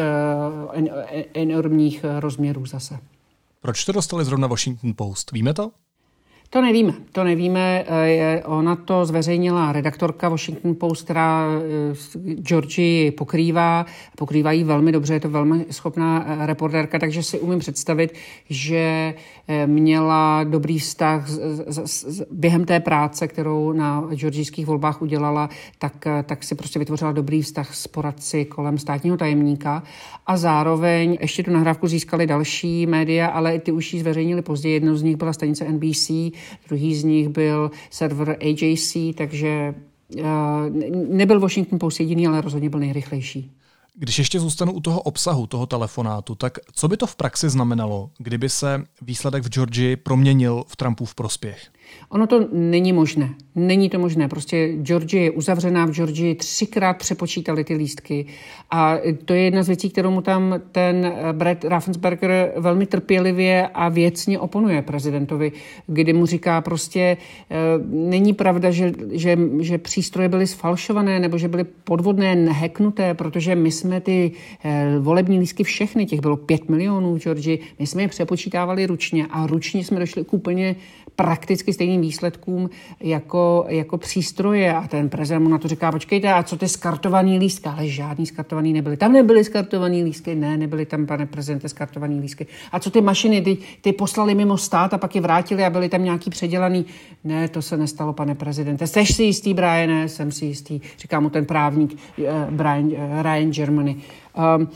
eh, 0.77 1.25
enormních 1.35 2.05
rozměrů 2.19 2.67
zase. 2.67 2.99
Proč 3.61 3.85
to 3.85 3.93
dostali 3.93 4.25
zrovna 4.25 4.49
Washington 4.49 4.95
Post? 4.97 5.33
Víme 5.33 5.55
to? 5.55 5.71
To 6.51 6.63
nevíme, 6.63 6.93
to 7.13 7.25
nevíme. 7.25 7.85
Eh, 7.89 8.43
ona 8.45 8.77
to 8.77 9.05
zveřejnila 9.05 9.73
redaktorka 9.73 10.29
Washington 10.29 10.75
Post, 10.75 11.05
která 11.05 11.47
eh, 11.49 12.35
Georgii 12.35 13.11
pokrývá, 13.11 13.87
pokrývá 14.17 14.53
ji 14.53 14.65
velmi 14.65 14.93
dobře, 14.93 15.15
je 15.15 15.21
to 15.21 15.31
velmi 15.31 15.67
schopná 15.71 16.25
eh, 16.27 16.47
reportérka, 16.47 16.99
takže 16.99 17.23
si 17.23 17.41
umím 17.41 17.59
představit, 17.59 18.15
že 18.51 19.15
měla 19.67 20.45
dobrý 20.45 20.79
vztah 20.79 21.29
během 22.31 22.65
té 22.65 22.81
práce, 22.81 23.29
kterou 23.29 23.73
na 23.73 24.09
georgijských 24.15 24.67
volbách 24.67 25.03
udělala, 25.03 25.49
tak, 25.79 26.05
tak 26.25 26.45
si 26.45 26.55
prostě 26.55 26.79
vytvořila 26.79 27.13
dobrý 27.13 27.43
vztah 27.43 27.75
s 27.75 27.87
poradci 27.87 28.45
kolem 28.45 28.79
státního 28.79 29.17
tajemníka 29.17 29.83
a 30.27 30.37
zároveň 30.37 31.19
ještě 31.21 31.43
tu 31.43 31.51
nahrávku 31.51 31.87
získali 31.87 32.27
další 32.27 32.87
média, 32.87 33.27
ale 33.27 33.59
ty 33.59 33.73
už 33.73 33.95
ji 33.95 34.01
zveřejnili 34.01 34.43
později. 34.43 34.75
Jedno 34.75 34.97
z 34.97 35.03
nich 35.03 35.17
byla 35.17 35.33
stanice 35.33 35.65
NBC, 35.69 36.11
druhý 36.69 36.95
z 36.95 37.05
nich 37.05 37.29
byl 37.29 37.71
server 37.91 38.37
AJC, 38.41 38.97
takže 39.17 39.75
uh, 40.17 40.23
nebyl 41.09 41.41
Washington 41.41 41.79
Post 41.79 42.01
jediný, 42.01 42.27
ale 42.27 42.41
rozhodně 42.41 42.71
byl 42.71 42.81
nejrychlejší. 42.81 43.53
Když 43.99 44.19
ještě 44.19 44.41
zůstanu 44.41 44.73
u 44.73 44.81
toho 44.81 45.01
obsahu 45.01 45.47
toho 45.47 45.67
telefonátu, 45.67 46.35
tak 46.35 46.59
co 46.73 46.89
by 46.89 46.97
to 46.97 47.07
v 47.07 47.17
praxi 47.17 47.51
znamenalo, 47.51 48.11
kdyby 48.19 48.49
se 48.49 48.85
výsledek 49.03 49.45
v 49.45 49.49
Georgii 49.49 49.97
proměnil 49.97 50.65
v 50.69 50.77
Trumpův 50.77 51.15
prospěch? 51.15 51.71
Ono 52.09 52.27
to 52.27 52.49
není 52.53 52.93
možné. 52.93 53.35
Není 53.55 53.91
to 53.91 53.99
možné. 53.99 54.29
Prostě 54.29 54.69
Georgie 54.83 55.23
je 55.23 55.31
uzavřená 55.31 55.87
v 55.87 55.91
Georgii, 55.91 56.35
třikrát 56.35 56.93
přepočítali 56.93 57.65
ty 57.65 57.75
lístky 57.75 58.27
a 58.71 58.99
to 59.25 59.35
je 59.35 59.41
jedna 59.41 59.63
z 59.63 59.67
věcí, 59.67 59.91
kterou 59.91 60.11
mu 60.11 60.21
tam 60.21 60.61
ten 60.73 61.13
Brett 61.33 61.65
Raffensperger 61.65 62.53
velmi 62.57 62.87
trpělivě 62.87 63.69
a 63.75 63.89
věcně 63.89 64.39
oponuje 64.39 64.83
prezidentovi, 64.83 65.53
kdy 65.87 66.13
mu 66.13 66.27
říká 66.27 66.61
prostě, 66.61 67.01
e, 67.01 67.17
není 67.89 68.33
pravda, 68.33 68.71
že, 68.71 68.93
že, 69.13 69.39
že 69.61 69.79
přístroje 69.79 70.29
byly 70.29 70.47
sfalšované 70.47 71.21
nebo 71.21 71.39
že 71.39 71.49
byly 71.49 71.65
podvodné, 71.65 72.35
neheknuté, 72.37 73.15
protože 73.15 73.55
my 73.55 73.71
jsme 73.71 74.01
ty 74.01 74.33
e, 74.65 74.99
volební 74.99 75.39
lístky 75.39 75.65
všechny, 75.65 76.07
těch 76.07 76.21
bylo 76.21 76.37
pět 76.37 76.69
milionů 76.69 77.15
v 77.15 77.19
Georgii, 77.19 77.59
my 77.79 77.87
jsme 77.87 78.03
je 78.03 78.09
přepočítávali 78.09 78.87
ručně 78.87 79.27
a 79.31 79.47
ručně 79.47 79.85
jsme 79.85 79.99
došli 79.99 80.25
k 80.25 80.33
úplně 80.33 80.77
prakticky 81.17 81.73
stejným 81.73 82.01
výsledkům 82.01 82.71
jako, 83.01 83.65
jako 83.69 83.99
přístroje. 83.99 84.75
A 84.75 84.89
ten 84.89 85.09
prezident 85.09 85.43
mu 85.43 85.49
na 85.49 85.59
to 85.59 85.69
říká, 85.69 85.93
počkejte, 85.93 86.33
a 86.33 86.43
co 86.43 86.57
ty 86.57 86.69
skartovaný 86.69 87.39
lístky? 87.39 87.69
Ale 87.69 87.89
žádný 87.89 88.27
skartovaný 88.27 88.73
nebyly. 88.73 88.97
Tam 88.97 89.13
nebyly 89.13 89.45
skartovaný 89.45 90.05
lístky, 90.05 90.35
ne, 90.35 90.57
nebyly 90.57 90.87
tam, 90.87 91.07
pane 91.07 91.27
prezidente, 91.27 91.69
skartovaný 91.69 92.21
lístky. 92.21 92.47
A 92.73 92.81
co 92.81 92.91
ty 92.91 93.01
mašiny, 93.01 93.43
ty, 93.43 93.59
ty 93.81 93.93
poslali 93.93 94.35
mimo 94.35 94.59
stát 94.59 94.95
a 94.95 94.99
pak 94.99 95.15
je 95.15 95.21
vrátili 95.21 95.65
a 95.65 95.71
byly 95.71 95.89
tam 95.89 96.05
nějaký 96.05 96.31
předělaný. 96.31 96.87
Ne, 97.25 97.49
to 97.49 97.63
se 97.63 97.77
nestalo, 97.77 98.13
pane 98.13 98.35
prezidente. 98.35 98.87
Jsi 98.87 99.07
si 99.07 99.23
jistý, 99.23 99.55
Brian? 99.55 100.09
Jsem 100.09 100.33
si 100.33 100.47
jistý, 100.47 100.81
říká 100.99 101.21
mu 101.21 101.31
ten 101.31 101.45
právník 101.47 101.99
uh, 102.19 102.27
Brian, 102.51 102.87
uh, 102.87 103.23
Ryan 103.23 103.51
Germany. 103.51 103.97
Um, 104.57 104.69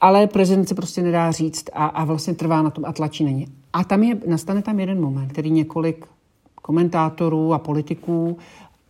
ale 0.00 0.26
prezident 0.26 0.68
se 0.68 0.74
prostě 0.74 1.02
nedá 1.02 1.30
říct 1.30 1.64
a, 1.72 1.86
a 1.86 2.04
vlastně 2.04 2.34
trvá 2.34 2.62
na 2.62 2.70
tom 2.70 2.84
a 2.84 2.92
tlačí 2.92 3.24
na 3.24 3.30
ně. 3.30 3.46
A 3.72 3.84
tam 3.84 4.02
je, 4.02 4.16
nastane 4.26 4.62
tam 4.62 4.80
jeden 4.80 5.00
moment, 5.00 5.28
který 5.28 5.50
několik 5.50 6.06
komentátorů 6.62 7.54
a 7.54 7.58
politiků 7.58 8.38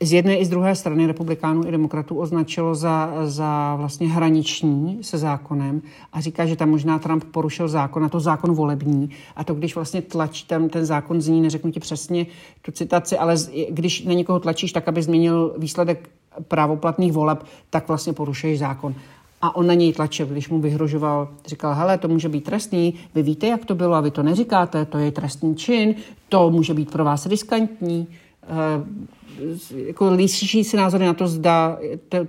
z 0.02 0.12
jedné 0.12 0.36
i 0.36 0.44
z 0.44 0.48
druhé 0.48 0.74
strany 0.76 1.06
republikánů 1.06 1.66
i 1.66 1.70
demokratů 1.70 2.18
označilo 2.18 2.74
za, 2.74 3.12
za 3.24 3.76
vlastně 3.76 4.08
hraniční 4.08 4.98
se 5.00 5.18
zákonem 5.18 5.82
a 6.12 6.20
říká, 6.20 6.46
že 6.46 6.56
tam 6.56 6.70
možná 6.70 6.98
Trump 6.98 7.24
porušil 7.24 7.68
zákon, 7.68 8.04
a 8.04 8.08
to 8.08 8.20
zákon 8.20 8.54
volební. 8.54 9.10
A 9.36 9.44
to, 9.44 9.54
když 9.54 9.74
vlastně 9.74 10.02
tlačí 10.02 10.46
tam 10.46 10.68
ten 10.68 10.86
zákon 10.86 11.20
zní, 11.20 11.40
neřeknu 11.40 11.70
ti 11.70 11.80
přesně 11.80 12.26
tu 12.62 12.72
citaci, 12.72 13.18
ale 13.18 13.36
když 13.70 14.04
na 14.04 14.12
někoho 14.12 14.40
tlačíš 14.40 14.72
tak, 14.72 14.88
aby 14.88 15.02
změnil 15.02 15.54
výsledek 15.58 16.10
právoplatných 16.48 17.12
voleb, 17.12 17.44
tak 17.70 17.88
vlastně 17.88 18.12
porušuješ 18.12 18.58
zákon 18.58 18.94
a 19.40 19.56
on 19.56 19.66
na 19.66 19.74
něj 19.74 19.92
tlačil, 19.92 20.26
když 20.26 20.48
mu 20.48 20.60
vyhrožoval, 20.60 21.28
říkal, 21.46 21.74
hele, 21.74 21.98
to 21.98 22.08
může 22.08 22.28
být 22.28 22.44
trestný, 22.44 22.94
vy 23.14 23.22
víte, 23.22 23.46
jak 23.46 23.64
to 23.64 23.74
bylo 23.74 23.94
a 23.94 24.00
vy 24.00 24.10
to 24.10 24.22
neříkáte, 24.22 24.84
to 24.84 24.98
je 24.98 25.12
trestný 25.12 25.56
čin, 25.56 25.94
to 26.28 26.50
může 26.50 26.74
být 26.74 26.90
pro 26.90 27.04
vás 27.04 27.26
riskantní. 27.26 28.06
E, 28.42 29.80
jako 29.86 30.14
líší 30.14 30.64
si 30.64 30.76
názory 30.76 31.06
na 31.06 31.14
to, 31.14 31.26
zda 31.28 31.78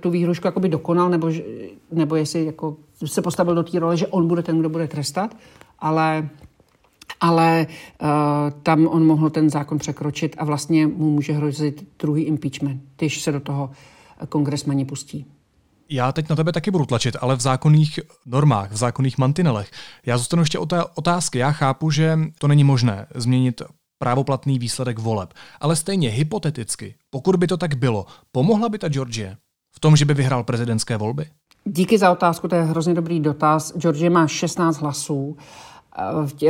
tu 0.00 0.10
výhrušku 0.10 0.46
jakoby 0.46 0.68
dokonal, 0.68 1.10
nebo, 1.10 1.30
nebo 1.92 2.16
jestli 2.16 2.44
jako 2.44 2.76
se 3.04 3.22
postavil 3.22 3.54
do 3.54 3.62
té 3.62 3.78
role, 3.78 3.96
že 3.96 4.06
on 4.06 4.28
bude 4.28 4.42
ten, 4.42 4.58
kdo 4.58 4.68
bude 4.68 4.88
trestat, 4.88 5.36
ale 5.78 6.28
ale 7.20 7.66
uh, 8.02 8.08
tam 8.62 8.86
on 8.86 9.06
mohl 9.06 9.30
ten 9.30 9.50
zákon 9.50 9.78
překročit 9.78 10.36
a 10.38 10.44
vlastně 10.44 10.86
mu 10.86 11.10
může 11.10 11.32
hrozit 11.32 11.88
druhý 11.98 12.22
impeachment, 12.22 12.82
když 12.96 13.22
se 13.22 13.32
do 13.32 13.40
toho 13.40 13.70
kongresmani 14.28 14.84
pustí. 14.84 15.26
Já 15.94 16.12
teď 16.12 16.28
na 16.28 16.36
tebe 16.36 16.52
taky 16.52 16.70
budu 16.70 16.86
tlačit, 16.86 17.16
ale 17.20 17.36
v 17.36 17.40
zákonných 17.40 18.00
normách, 18.26 18.72
v 18.72 18.76
zákonných 18.76 19.18
mantinelech. 19.18 19.70
Já 20.06 20.18
zůstanu 20.18 20.42
ještě 20.42 20.58
o 20.58 20.66
té 20.66 20.84
otázky. 20.94 21.38
Já 21.38 21.52
chápu, 21.52 21.90
že 21.90 22.18
to 22.38 22.48
není 22.48 22.64
možné 22.64 23.06
změnit 23.14 23.62
právoplatný 23.98 24.58
výsledek 24.58 24.98
voleb, 24.98 25.34
ale 25.60 25.76
stejně 25.76 26.08
hypoteticky, 26.08 26.94
pokud 27.10 27.36
by 27.36 27.46
to 27.46 27.56
tak 27.56 27.74
bylo, 27.74 28.06
pomohla 28.32 28.68
by 28.68 28.78
ta 28.78 28.88
Georgie 28.88 29.36
v 29.74 29.80
tom, 29.80 29.96
že 29.96 30.04
by 30.04 30.14
vyhrál 30.14 30.44
prezidentské 30.44 30.96
volby? 30.96 31.26
Díky 31.64 31.98
za 31.98 32.12
otázku, 32.12 32.48
to 32.48 32.54
je 32.54 32.62
hrozně 32.62 32.94
dobrý 32.94 33.20
dotaz. 33.20 33.72
Georgie 33.76 34.10
má 34.10 34.26
16 34.26 34.80
hlasů, 34.80 35.36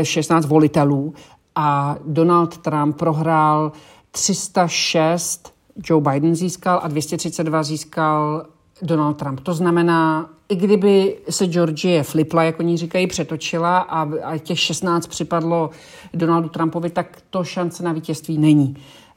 16 0.03 0.45
eh, 0.45 0.49
volitelů 0.49 1.15
a 1.55 1.97
Donald 2.07 2.59
Trump 2.59 2.97
prohrál 2.97 3.73
306, 4.11 5.55
Joe 5.85 6.13
Biden 6.13 6.35
získal 6.35 6.81
a 6.83 6.89
232 6.89 7.63
získal 7.63 8.47
Donald 8.83 9.15
Trump. 9.15 9.41
To 9.41 9.55
znamená, 9.55 10.31
i 10.49 10.57
kdyby 10.57 11.17
se 11.31 11.47
Georgie 11.47 12.03
flipla, 12.03 12.43
jak 12.43 12.61
oni 12.61 12.77
říkají, 12.77 13.07
přetočila 13.07 13.79
a, 13.79 14.11
a 14.25 14.39
těch 14.39 14.61
16 14.61 15.07
připadlo 15.07 15.71
Donaldu 16.15 16.49
Trumpovi, 16.49 16.91
tak 16.91 17.19
to 17.31 17.45
šance 17.45 17.83
na 17.83 17.93
vítězství 17.93 18.39
není. 18.39 18.77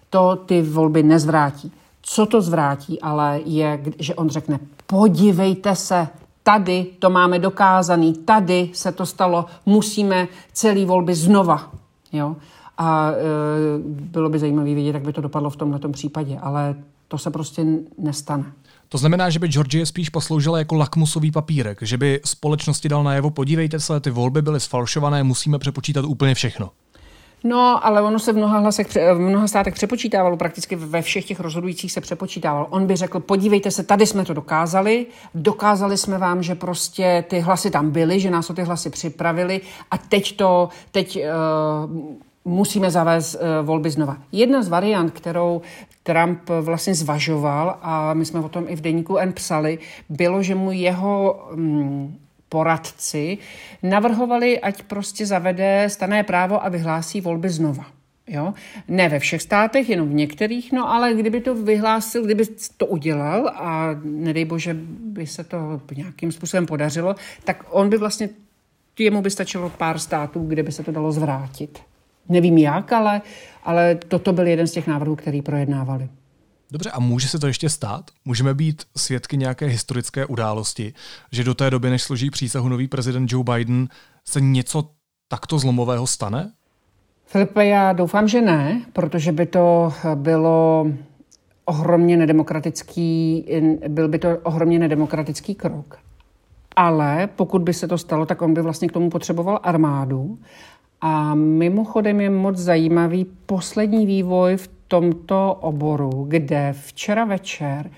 To 0.09 0.35
ty 0.35 0.61
volby 0.61 1.03
nezvrátí. 1.03 1.71
Co 2.01 2.25
to 2.25 2.41
zvrátí, 2.41 3.01
ale 3.01 3.39
je, 3.45 3.83
že 3.99 4.15
on 4.15 4.29
řekne, 4.29 4.59
podívejte 4.87 5.75
se, 5.75 6.07
tady 6.43 6.85
to 6.99 7.09
máme 7.09 7.39
dokázaný, 7.39 8.13
tady 8.13 8.69
se 8.73 8.91
to 8.91 9.05
stalo, 9.05 9.45
musíme 9.65 10.27
celý 10.53 10.85
volby 10.85 11.15
znova. 11.15 11.71
Jo? 12.13 12.35
A 12.77 13.11
e, 13.11 13.15
bylo 13.89 14.29
by 14.29 14.39
zajímavé 14.39 14.73
vidět, 14.73 14.93
jak 14.93 15.05
by 15.05 15.13
to 15.13 15.21
dopadlo 15.21 15.49
v 15.49 15.55
tomto 15.55 15.89
případě, 15.89 16.39
ale 16.41 16.75
to 17.07 17.17
se 17.17 17.31
prostě 17.31 17.65
nestane. 17.97 18.45
To 18.89 18.97
znamená, 18.97 19.29
že 19.29 19.39
by 19.39 19.47
Georgie 19.47 19.85
spíš 19.85 20.09
posloužila 20.09 20.59
jako 20.59 20.75
lakmusový 20.75 21.31
papírek, 21.31 21.77
že 21.81 21.97
by 21.97 22.21
společnosti 22.25 22.89
dal 22.89 23.03
najevo, 23.03 23.29
podívejte 23.29 23.79
se, 23.79 23.99
ty 23.99 24.09
volby 24.09 24.41
byly 24.41 24.59
sfalšované, 24.59 25.23
musíme 25.23 25.59
přepočítat 25.59 26.05
úplně 26.05 26.35
všechno. 26.35 26.69
No, 27.43 27.85
ale 27.85 28.01
ono 28.01 28.19
se 28.19 28.33
v 28.33 28.37
mnoha, 28.37 28.59
hlasech, 28.59 28.87
v 29.13 29.19
mnoha 29.19 29.47
státech 29.47 29.73
přepočítávalo, 29.73 30.37
prakticky 30.37 30.75
ve 30.75 31.01
všech 31.01 31.25
těch 31.25 31.39
rozhodujících 31.39 31.91
se 31.91 32.01
přepočítávalo. 32.01 32.67
On 32.69 32.87
by 32.87 32.95
řekl, 32.95 33.19
podívejte 33.19 33.71
se, 33.71 33.83
tady 33.83 34.05
jsme 34.05 34.25
to 34.25 34.33
dokázali, 34.33 35.05
dokázali 35.35 35.97
jsme 35.97 36.17
vám, 36.17 36.43
že 36.43 36.55
prostě 36.55 37.23
ty 37.27 37.39
hlasy 37.39 37.71
tam 37.71 37.91
byly, 37.91 38.19
že 38.19 38.31
nás 38.31 38.49
o 38.49 38.53
ty 38.53 38.63
hlasy 38.63 38.89
připravili 38.89 39.61
a 39.91 39.97
teď 39.97 40.37
to, 40.37 40.69
teď 40.91 41.19
uh, 41.87 42.15
musíme 42.45 42.91
zavést 42.91 43.35
eh, 43.35 43.61
volby 43.61 43.91
znova. 43.91 44.17
Jedna 44.31 44.61
z 44.61 44.69
variant, 44.69 45.11
kterou 45.11 45.61
Trump 46.07 46.49
vlastně 46.61 46.95
zvažoval, 46.95 47.77
a 47.81 48.13
my 48.13 48.25
jsme 48.25 48.39
o 48.39 48.49
tom 48.49 48.65
i 48.67 48.75
v 48.75 48.81
deníku 48.81 49.17
N 49.17 49.33
psali, 49.33 49.79
bylo, 50.09 50.43
že 50.43 50.55
mu 50.55 50.71
jeho 50.71 51.47
mm, 51.55 52.17
poradci 52.49 53.37
navrhovali, 53.83 54.59
ať 54.59 54.83
prostě 54.83 55.25
zavede 55.25 55.85
stané 55.89 56.23
právo 56.23 56.65
a 56.65 56.69
vyhlásí 56.69 57.21
volby 57.21 57.49
znova. 57.49 57.85
Jo? 58.27 58.53
Ne 58.87 59.09
ve 59.09 59.19
všech 59.19 59.41
státech, 59.41 59.89
jenom 59.89 60.09
v 60.09 60.13
některých, 60.13 60.71
no 60.71 60.89
ale 60.91 61.13
kdyby 61.13 61.41
to 61.41 61.55
vyhlásil, 61.55 62.25
kdyby 62.25 62.43
to 62.77 62.85
udělal 62.85 63.47
a 63.55 63.89
nedej 64.03 64.45
bože 64.45 64.73
by 64.99 65.27
se 65.27 65.43
to 65.43 65.81
nějakým 65.95 66.31
způsobem 66.31 66.65
podařilo, 66.65 67.15
tak 67.43 67.63
on 67.69 67.89
by 67.89 67.97
vlastně, 67.97 68.29
jemu 68.99 69.21
by 69.21 69.29
stačilo 69.29 69.69
pár 69.69 69.99
států, 69.99 70.45
kde 70.47 70.63
by 70.63 70.71
se 70.71 70.83
to 70.83 70.91
dalo 70.91 71.11
zvrátit. 71.11 71.79
Nevím 72.29 72.57
jak, 72.57 72.93
ale, 72.93 73.21
ale 73.63 73.95
toto 73.95 74.33
byl 74.33 74.47
jeden 74.47 74.67
z 74.67 74.71
těch 74.71 74.87
návrhů, 74.87 75.15
který 75.15 75.41
projednávali. 75.41 76.09
Dobře, 76.71 76.91
a 76.91 76.99
může 76.99 77.27
se 77.27 77.39
to 77.39 77.47
ještě 77.47 77.69
stát? 77.69 78.11
Můžeme 78.25 78.53
být 78.53 78.83
svědky 78.97 79.37
nějaké 79.37 79.65
historické 79.65 80.25
události, 80.25 80.93
že 81.31 81.43
do 81.43 81.53
té 81.53 81.69
doby, 81.69 81.89
než 81.89 82.03
složí 82.03 82.29
přísahu 82.29 82.69
nový 82.69 82.87
prezident 82.87 83.31
Joe 83.31 83.43
Biden, 83.43 83.87
se 84.27 84.41
něco 84.41 84.89
takto 85.27 85.59
zlomového 85.59 86.07
stane? 86.07 86.51
Filipe, 87.25 87.65
já 87.65 87.93
doufám, 87.93 88.27
že 88.27 88.41
ne, 88.41 88.81
protože 88.93 89.31
by 89.31 89.45
to 89.45 89.93
bylo 90.15 90.87
ohromně 91.65 92.17
nedemokratický, 92.17 93.45
byl 93.87 94.07
by 94.07 94.19
to 94.19 94.37
ohromně 94.43 94.79
nedemokratický 94.79 95.55
krok. 95.55 95.99
Ale 96.75 97.29
pokud 97.35 97.61
by 97.61 97.73
se 97.73 97.87
to 97.87 97.97
stalo, 97.97 98.25
tak 98.25 98.41
on 98.41 98.53
by 98.53 98.61
vlastně 98.61 98.87
k 98.87 98.91
tomu 98.91 99.09
potřeboval 99.09 99.59
armádu. 99.63 100.37
A 101.01 101.35
mimochodem 101.35 102.21
je 102.21 102.29
moc 102.29 102.57
zajímavý 102.57 103.25
poslední 103.45 104.05
vývoj 104.05 104.57
v 104.57 104.69
tomto 104.87 105.57
oboru, 105.61 106.25
kde 106.27 106.75
včera 106.77 107.25
večer 107.25 107.91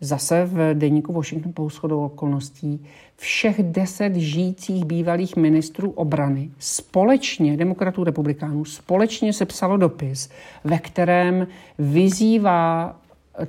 zase 0.00 0.44
v 0.44 0.74
deníku 0.74 1.12
Washington 1.12 1.52
Post 1.52 1.76
shodou 1.76 2.04
okolností 2.04 2.86
všech 3.16 3.62
deset 3.62 4.16
žijících 4.16 4.84
bývalých 4.84 5.36
ministrů 5.36 5.90
obrany 5.90 6.50
společně, 6.58 7.56
demokratů 7.56 8.04
republikánů, 8.04 8.64
společně 8.64 9.32
se 9.32 9.46
psalo 9.46 9.76
dopis, 9.76 10.30
ve 10.64 10.78
kterém 10.78 11.46
vyzývá 11.78 12.96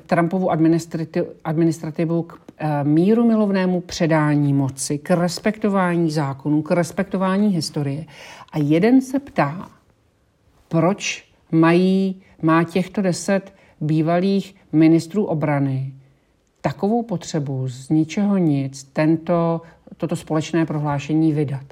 Trumpovu 0.05 0.51
administrativu 1.43 2.23
k 2.23 2.39
eh, 2.57 2.83
míru 2.83 3.27
milovnému 3.27 3.81
předání 3.81 4.53
moci, 4.53 4.97
k 4.97 5.11
respektování 5.11 6.11
zákonů, 6.11 6.61
k 6.61 6.71
respektování 6.71 7.47
historie. 7.47 8.05
A 8.51 8.57
jeden 8.57 9.01
se 9.01 9.19
ptá, 9.19 9.69
proč 10.67 11.25
mají, 11.51 12.21
má 12.41 12.63
těchto 12.63 13.01
deset 13.01 13.53
bývalých 13.81 14.55
ministrů 14.71 15.25
obrany 15.25 15.93
takovou 16.61 17.03
potřebu 17.03 17.67
z 17.67 17.89
ničeho 17.89 18.37
nic 18.37 18.83
tento, 18.83 19.61
toto 19.97 20.15
společné 20.15 20.65
prohlášení 20.65 21.33
vydat. 21.33 21.65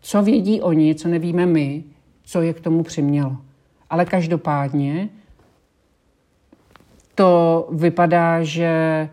Co 0.00 0.22
vědí 0.22 0.60
oni, 0.60 0.94
co 0.94 1.08
nevíme 1.08 1.46
my, 1.46 1.84
co 2.24 2.42
je 2.42 2.52
k 2.52 2.60
tomu 2.60 2.82
přimělo. 2.82 3.36
Ale 3.90 4.04
každopádně 4.04 5.08
to 7.14 7.68
vypadá, 7.72 8.42
že 8.42 9.08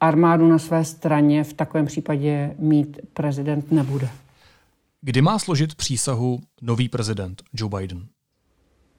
armádu 0.00 0.48
na 0.48 0.58
své 0.58 0.84
straně 0.84 1.44
v 1.44 1.52
takovém 1.52 1.86
případě 1.86 2.54
mít 2.58 3.00
prezident 3.14 3.72
nebude. 3.72 4.08
Kdy 5.00 5.22
má 5.22 5.38
složit 5.38 5.74
přísahu 5.74 6.40
nový 6.62 6.88
prezident 6.88 7.42
Joe 7.54 7.78
Biden? 7.78 8.02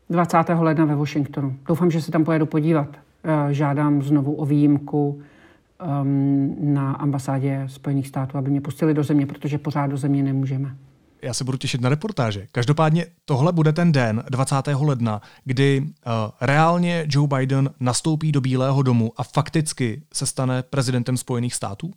20. 0.09 0.37
ledna 0.59 0.85
ve 0.85 0.95
Washingtonu. 0.95 1.55
Doufám, 1.67 1.91
že 1.91 2.01
se 2.01 2.11
tam 2.11 2.23
pojedu 2.23 2.45
podívat. 2.45 2.87
Eh, 3.23 3.53
žádám 3.53 4.01
znovu 4.01 4.33
o 4.35 4.45
výjimku 4.45 5.21
um, 6.01 6.55
na 6.59 6.91
ambasádě 6.93 7.63
Spojených 7.67 8.07
států, 8.07 8.37
aby 8.37 8.49
mě 8.49 8.61
pustili 8.61 8.93
do 8.93 9.03
země, 9.03 9.25
protože 9.25 9.57
pořád 9.57 9.87
do 9.87 9.97
země 9.97 10.23
nemůžeme. 10.23 10.75
Já 11.23 11.33
se 11.33 11.43
budu 11.43 11.57
těšit 11.57 11.81
na 11.81 11.89
reportáže. 11.89 12.47
Každopádně 12.51 13.05
tohle 13.25 13.51
bude 13.51 13.73
ten 13.73 13.91
den 13.91 14.23
20. 14.29 14.55
ledna, 14.79 15.21
kdy 15.45 15.81
uh, 15.81 16.11
reálně 16.41 17.05
Joe 17.09 17.27
Biden 17.27 17.69
nastoupí 17.79 18.31
do 18.31 18.41
Bílého 18.41 18.81
domu 18.81 19.11
a 19.17 19.23
fakticky 19.23 20.01
se 20.13 20.25
stane 20.25 20.63
prezidentem 20.63 21.17
Spojených 21.17 21.55
států? 21.55 21.91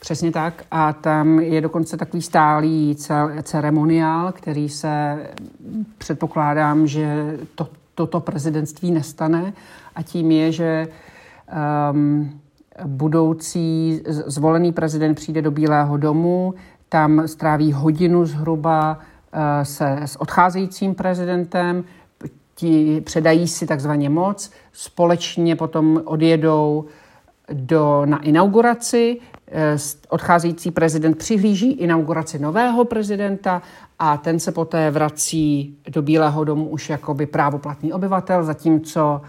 Přesně 0.00 0.30
tak. 0.30 0.64
A 0.70 0.92
tam 0.92 1.40
je 1.40 1.60
dokonce 1.60 1.96
takový 1.96 2.22
stálý 2.22 2.96
ceremoniál, 3.42 4.32
který 4.32 4.68
se 4.68 5.26
předpokládám, 5.98 6.86
že 6.86 7.38
to, 7.54 7.68
toto 7.94 8.20
prezidentství 8.20 8.90
nestane. 8.90 9.52
A 9.94 10.02
tím 10.02 10.30
je, 10.30 10.52
že 10.52 10.88
um, 11.92 12.40
budoucí 12.86 14.00
zvolený 14.06 14.72
prezident 14.72 15.14
přijde 15.14 15.42
do 15.42 15.50
Bílého 15.50 15.96
domu, 15.96 16.54
tam 16.88 17.28
stráví 17.28 17.72
hodinu 17.72 18.26
zhruba 18.26 18.98
uh, 18.98 19.40
se 19.62 19.98
s 20.04 20.20
odcházejícím 20.20 20.94
prezidentem, 20.94 21.84
ti 22.54 23.00
předají 23.00 23.48
si 23.48 23.66
takzvaně 23.66 24.10
moc, 24.10 24.50
společně 24.72 25.56
potom 25.56 26.02
odjedou 26.04 26.84
do, 27.52 28.02
na 28.04 28.22
inauguraci. 28.22 29.20
Eh, 29.50 29.76
odcházející 30.08 30.70
prezident 30.70 31.18
přihlíží 31.18 31.72
inauguraci 31.72 32.38
nového 32.38 32.84
prezidenta 32.84 33.62
a 33.98 34.16
ten 34.16 34.40
se 34.40 34.52
poté 34.52 34.90
vrací 34.90 35.76
do 35.88 36.02
Bílého 36.02 36.44
domu 36.44 36.68
už 36.68 36.90
jako 36.90 37.14
by 37.14 37.26
právoplatný 37.26 37.92
obyvatel, 37.92 38.44
zatímco 38.44 39.20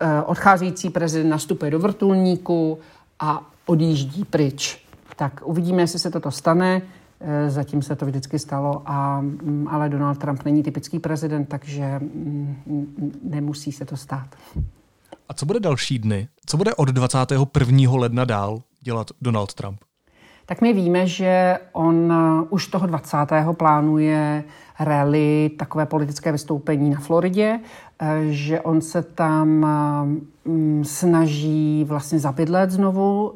eh, 0.00 0.22
odcházející 0.22 0.90
prezident 0.90 1.28
nastupuje 1.28 1.70
do 1.70 1.78
vrtulníku 1.78 2.78
a 3.20 3.50
odjíždí 3.66 4.24
pryč. 4.24 4.83
Tak 5.16 5.40
uvidíme, 5.44 5.82
jestli 5.82 5.98
se 5.98 6.10
toto 6.10 6.30
stane. 6.30 6.82
Eh, 7.20 7.50
zatím 7.50 7.82
se 7.82 7.96
to 7.96 8.06
vždycky 8.06 8.38
stalo, 8.38 8.82
a, 8.86 9.20
mm, 9.20 9.68
ale 9.70 9.88
Donald 9.88 10.18
Trump 10.18 10.44
není 10.44 10.62
typický 10.62 10.98
prezident, 10.98 11.46
takže 11.46 11.98
mm, 11.98 13.20
nemusí 13.22 13.72
se 13.72 13.84
to 13.84 13.96
stát. 13.96 14.28
A 15.28 15.34
co 15.34 15.46
bude 15.46 15.60
další 15.60 15.98
dny? 15.98 16.28
Co 16.46 16.56
bude 16.56 16.74
od 16.74 16.88
21. 16.88 17.92
ledna 17.92 18.24
dál 18.24 18.62
dělat 18.80 19.10
Donald 19.20 19.54
Trump? 19.54 19.80
Tak 20.46 20.60
my 20.60 20.72
víme, 20.72 21.06
že 21.06 21.58
on 21.72 22.12
uh, 22.12 22.46
už 22.50 22.66
toho 22.66 22.86
20. 22.86 23.16
plánuje 23.52 24.44
rally, 24.80 25.50
takové 25.58 25.86
politické 25.86 26.32
vystoupení 26.32 26.90
na 26.90 27.00
Floridě, 27.00 27.60
že 28.30 28.60
on 28.60 28.80
se 28.80 29.02
tam 29.02 29.62
uh, 30.46 30.52
mm, 30.52 30.84
snaží 30.84 31.84
vlastně 31.88 32.18
zabydlet 32.18 32.70
znovu, 32.70 33.34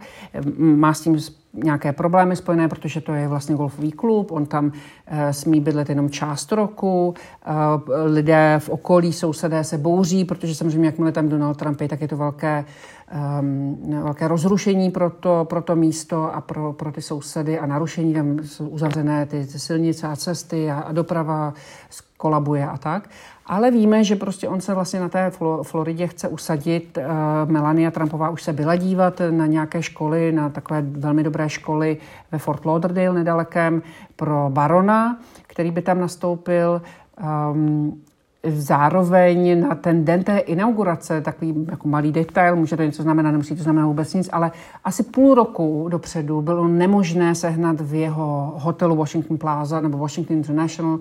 má 0.58 0.94
s 0.94 1.00
tím 1.00 1.18
nějaké 1.52 1.92
problémy 1.92 2.36
spojené, 2.36 2.68
protože 2.68 3.00
to 3.00 3.14
je 3.14 3.28
vlastně 3.28 3.56
golfový 3.56 3.92
klub, 3.92 4.32
on 4.32 4.46
tam 4.46 4.72
smí 5.30 5.60
bydlet 5.60 5.88
jenom 5.88 6.10
část 6.10 6.52
roku, 6.52 7.14
lidé 8.04 8.54
v 8.58 8.68
okolí, 8.68 9.12
sousedé 9.12 9.64
se 9.64 9.78
bouří, 9.78 10.24
protože 10.24 10.54
samozřejmě 10.54 10.86
jakmile 10.86 11.12
tam 11.12 11.28
Donald 11.28 11.56
Trump 11.56 11.80
je, 11.80 11.88
tak 11.88 12.00
je 12.00 12.08
to 12.08 12.16
velké, 12.16 12.64
e, 13.10 14.02
velké 14.02 14.28
rozrušení 14.28 14.90
pro 14.90 15.10
to, 15.10 15.46
pro 15.48 15.62
to 15.62 15.76
místo 15.76 16.34
a 16.34 16.40
pro, 16.40 16.72
pro 16.72 16.92
ty 16.92 17.02
sousedy 17.02 17.58
a 17.58 17.66
narušení, 17.66 18.14
tam 18.14 18.38
jsou 18.38 18.68
uzavřené 18.68 19.26
ty, 19.26 19.46
ty 19.46 19.58
silnice 19.58 20.06
a 20.06 20.16
cesty 20.16 20.70
a, 20.70 20.80
a 20.80 20.92
doprava 20.92 21.54
kolabuje 22.18 22.66
a 22.66 22.78
tak. 22.78 23.08
Ale 23.46 23.70
víme, 23.70 24.04
že 24.04 24.16
prostě 24.16 24.48
on 24.48 24.60
se 24.60 24.74
vlastně 24.74 25.00
na 25.00 25.08
té 25.08 25.32
Floridě 25.62 26.06
chce 26.06 26.28
usadit. 26.28 26.98
Eh, 26.98 27.06
Melania 27.44 27.90
Trumpová 27.90 28.30
už 28.30 28.42
se 28.42 28.52
byla 28.52 28.76
dívat 28.76 29.22
na 29.30 29.46
nějaké 29.46 29.82
školy, 29.82 30.32
na 30.32 30.48
takové 30.48 30.82
velmi 30.82 31.22
dobré 31.22 31.48
školy 31.48 31.96
ve 32.32 32.38
Fort 32.38 32.64
Lauderdale 32.64 33.18
nedalekém 33.18 33.82
pro 34.16 34.50
barona, 34.50 35.20
který 35.46 35.70
by 35.70 35.82
tam 35.82 36.00
nastoupil. 36.00 36.82
Um, 37.52 38.02
zároveň 38.46 39.68
na 39.68 39.74
ten 39.74 40.04
den 40.04 40.24
té 40.24 40.38
inaugurace, 40.38 41.20
takový 41.20 41.66
jako 41.70 41.88
malý 41.88 42.12
detail, 42.12 42.56
může 42.56 42.76
to 42.76 42.82
něco 42.82 43.02
znamenat, 43.02 43.30
nemusí 43.30 43.56
to 43.56 43.62
znamenat 43.62 43.86
vůbec 43.86 44.14
nic, 44.14 44.28
ale 44.32 44.50
asi 44.84 45.02
půl 45.02 45.34
roku 45.34 45.86
dopředu 45.88 46.42
bylo 46.42 46.68
nemožné 46.68 47.34
sehnat 47.34 47.80
v 47.80 47.94
jeho 47.94 48.54
hotelu 48.56 48.96
Washington 48.96 49.38
Plaza 49.38 49.80
nebo 49.80 49.98
Washington 49.98 50.36
International, 50.36 50.98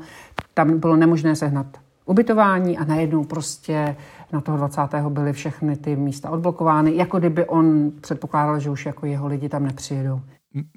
tam 0.54 0.80
bylo 0.80 0.96
nemožné 0.96 1.36
sehnat 1.36 1.68
ubytování 2.06 2.78
a 2.78 2.86
najednou 2.86 3.24
prostě 3.24 3.96
na 4.34 4.42
toho 4.42 4.58
20. 4.58 4.82
byly 5.10 5.34
všechny 5.34 5.76
ty 5.76 5.96
místa 5.96 6.30
odblokovány, 6.30 6.96
jako 6.96 7.20
kdyby 7.20 7.46
on 7.46 7.92
předpokládal, 8.02 8.60
že 8.60 8.70
už 8.70 8.86
jako 8.86 9.06
jeho 9.06 9.28
lidi 9.28 9.50
tam 9.50 9.64
nepřijedou. 9.64 10.22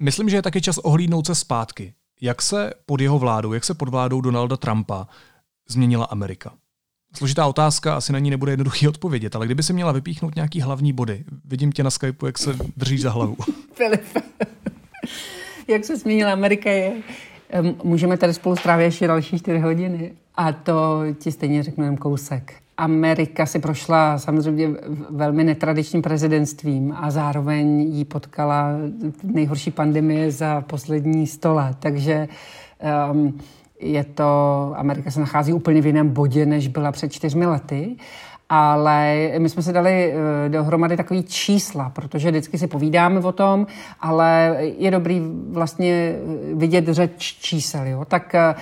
Myslím, 0.00 0.28
že 0.28 0.36
je 0.36 0.42
taky 0.42 0.60
čas 0.60 0.78
ohlídnout 0.78 1.26
se 1.26 1.34
zpátky. 1.34 1.94
Jak 2.20 2.42
se 2.42 2.70
pod 2.86 3.00
jeho 3.00 3.18
vládou, 3.18 3.52
jak 3.52 3.64
se 3.64 3.74
pod 3.74 3.88
vládou 3.88 4.20
Donalda 4.20 4.56
Trumpa 4.56 5.06
změnila 5.72 6.04
Amerika? 6.04 6.52
Složitá 7.16 7.46
otázka, 7.46 7.96
asi 7.96 8.12
na 8.12 8.18
ní 8.18 8.30
nebude 8.30 8.52
jednoduchý 8.52 8.88
odpovědět, 8.88 9.36
ale 9.36 9.46
kdyby 9.46 9.62
se 9.62 9.72
měla 9.72 9.92
vypíchnout 9.92 10.34
nějaký 10.34 10.60
hlavní 10.60 10.92
body, 10.92 11.24
vidím 11.44 11.72
tě 11.72 11.82
na 11.82 11.90
Skypeu, 11.90 12.26
jak 12.26 12.38
se 12.38 12.56
držíš 12.76 13.02
za 13.02 13.10
hlavu. 13.10 13.36
Filip, 13.72 14.02
jak 15.68 15.84
se 15.84 15.96
změnila 15.96 16.32
Amerika 16.32 16.70
je 16.70 16.92
Můžeme 17.84 18.16
tady 18.16 18.34
spolu 18.34 18.56
strávit 18.56 18.84
ještě 18.84 19.06
další 19.06 19.38
čtyři 19.38 19.58
hodiny 19.58 20.12
a 20.34 20.52
to 20.52 21.02
ti 21.18 21.32
stejně 21.32 21.62
řeknu 21.62 21.84
jen 21.84 21.96
kousek. 21.96 22.54
Amerika 22.76 23.46
si 23.46 23.58
prošla 23.58 24.18
samozřejmě 24.18 24.68
velmi 25.10 25.44
netradičním 25.44 26.02
prezidentstvím 26.02 26.94
a 26.96 27.10
zároveň 27.10 27.80
jí 27.80 28.04
potkala 28.04 28.66
nejhorší 29.22 29.70
pandemie 29.70 30.30
za 30.30 30.60
poslední 30.60 31.26
sto 31.26 31.54
let. 31.54 31.76
Takže 31.80 32.28
um, 33.12 33.40
je 33.80 34.04
to, 34.04 34.72
Amerika 34.76 35.10
se 35.10 35.20
nachází 35.20 35.52
úplně 35.52 35.80
v 35.80 35.86
jiném 35.86 36.08
bodě, 36.08 36.46
než 36.46 36.68
byla 36.68 36.92
před 36.92 37.12
čtyřmi 37.12 37.46
lety. 37.46 37.96
Ale 38.48 39.30
my 39.38 39.48
jsme 39.48 39.62
si 39.62 39.72
dali 39.72 40.12
eh, 40.12 40.48
dohromady 40.48 40.96
takový 40.96 41.22
čísla, 41.22 41.90
protože 41.90 42.30
vždycky 42.30 42.58
si 42.58 42.66
povídáme 42.66 43.20
o 43.20 43.32
tom, 43.32 43.66
ale 44.00 44.56
je 44.78 44.90
dobrý 44.90 45.22
vlastně 45.50 46.14
vidět 46.54 46.88
řeč 46.88 47.38
čísel. 47.40 47.86
Jo? 47.86 48.04
Tak 48.04 48.34
eh, 48.34 48.54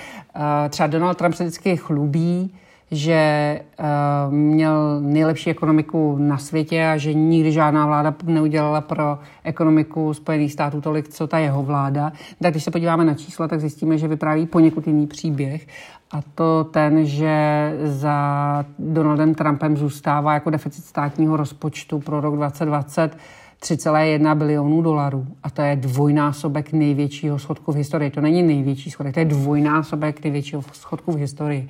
třeba 0.69 0.87
Donald 0.87 1.15
Trump 1.15 1.35
se 1.35 1.45
vždycky 1.45 1.77
chlubí, 1.77 2.55
že 2.91 3.61
uh, 3.79 4.35
měl 4.35 5.01
nejlepší 5.01 5.51
ekonomiku 5.51 6.17
na 6.19 6.39
světě 6.39 6.87
a 6.87 6.97
že 6.97 7.15
nikdy 7.15 7.53
žádná 7.53 7.87
vláda 7.87 8.15
neudělala 8.25 8.81
pro 8.81 9.19
ekonomiku 9.45 10.15
Spojených 10.15 10.53
států 10.53 10.81
tolik, 10.81 11.09
co 11.09 11.27
ta 11.27 11.39
jeho 11.39 11.63
vláda. 11.63 12.13
Tak 12.43 12.53
když 12.53 12.65
se 12.65 12.71
podíváme 12.71 13.05
na 13.05 13.15
čísla, 13.15 13.49
tak 13.49 13.61
zjistíme, 13.61 13.99
že 13.99 14.09
vypráví 14.09 14.47
poněkud 14.47 14.87
jiný 14.87 15.07
příběh. 15.07 15.67
A 16.11 16.21
to 16.35 16.65
ten, 16.65 17.07
že 17.07 17.73
za 17.85 18.65
Donaldem 18.79 19.35
Trumpem 19.35 19.77
zůstává 19.77 20.35
jako 20.35 20.51
deficit 20.51 20.85
státního 20.85 21.37
rozpočtu 21.37 21.99
pro 21.99 22.21
rok 22.21 22.37
2020 22.37 23.17
3,1 23.63 24.35
bilionů 24.35 24.83
dolarů. 24.83 25.27
A 25.43 25.51
to 25.51 25.63
je 25.63 25.77
dvojnásobek 25.77 26.73
největšího 26.73 27.39
schodku 27.39 27.73
v 27.73 27.77
historii. 27.77 28.11
To 28.11 28.21
není 28.21 28.43
největší 28.43 28.91
schodek, 28.91 29.15
to 29.15 29.21
je 29.21 29.27
dvojnásobek 29.27 30.25
největšího 30.25 30.63
schodku 30.73 31.13
v 31.13 31.17
historii. 31.17 31.69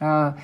Eh, 0.00 0.34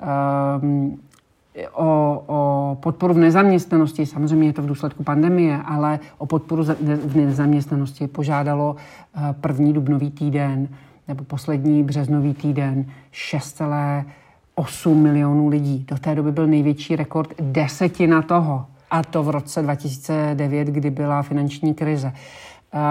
eh, 0.00 1.68
o, 1.72 2.22
o 2.26 2.78
podporu 2.80 3.14
v 3.14 3.18
nezaměstnanosti, 3.18 4.06
samozřejmě 4.06 4.48
je 4.48 4.52
to 4.52 4.62
v 4.62 4.66
důsledku 4.66 5.02
pandemie, 5.02 5.58
ale 5.64 6.00
o 6.18 6.26
podporu 6.26 6.64
v 7.04 7.16
nezaměstnanosti 7.16 8.06
požádalo 8.06 8.76
eh, 8.76 9.34
první 9.40 9.72
dubnový 9.72 10.10
týden 10.10 10.68
nebo 11.08 11.24
poslední 11.24 11.82
březnový 11.82 12.34
týden 12.34 12.84
6,8 13.12 14.94
milionů 14.94 15.48
lidí. 15.48 15.84
Do 15.88 15.98
té 15.98 16.14
doby 16.14 16.32
byl 16.32 16.46
největší 16.46 16.96
rekord 16.96 17.34
desetina 17.40 18.22
toho. 18.22 18.66
A 18.90 19.02
to 19.02 19.22
v 19.22 19.30
roce 19.30 19.62
2009, 19.62 20.68
kdy 20.68 20.90
byla 20.90 21.22
finanční 21.22 21.74
krize. 21.74 22.12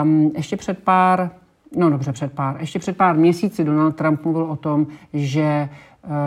Um, 0.03 0.31
ještě 0.37 0.57
před 0.57 0.79
pár, 0.83 1.29
no 1.77 1.89
dobře, 1.89 2.11
před 2.11 2.33
pár, 2.33 2.57
ještě 2.59 2.79
před 2.79 2.97
pár 2.97 3.17
měsíci 3.17 3.63
Donald 3.63 3.95
Trump 3.95 4.23
mluvil 4.23 4.43
o 4.43 4.55
tom, 4.55 4.87
že 5.13 5.69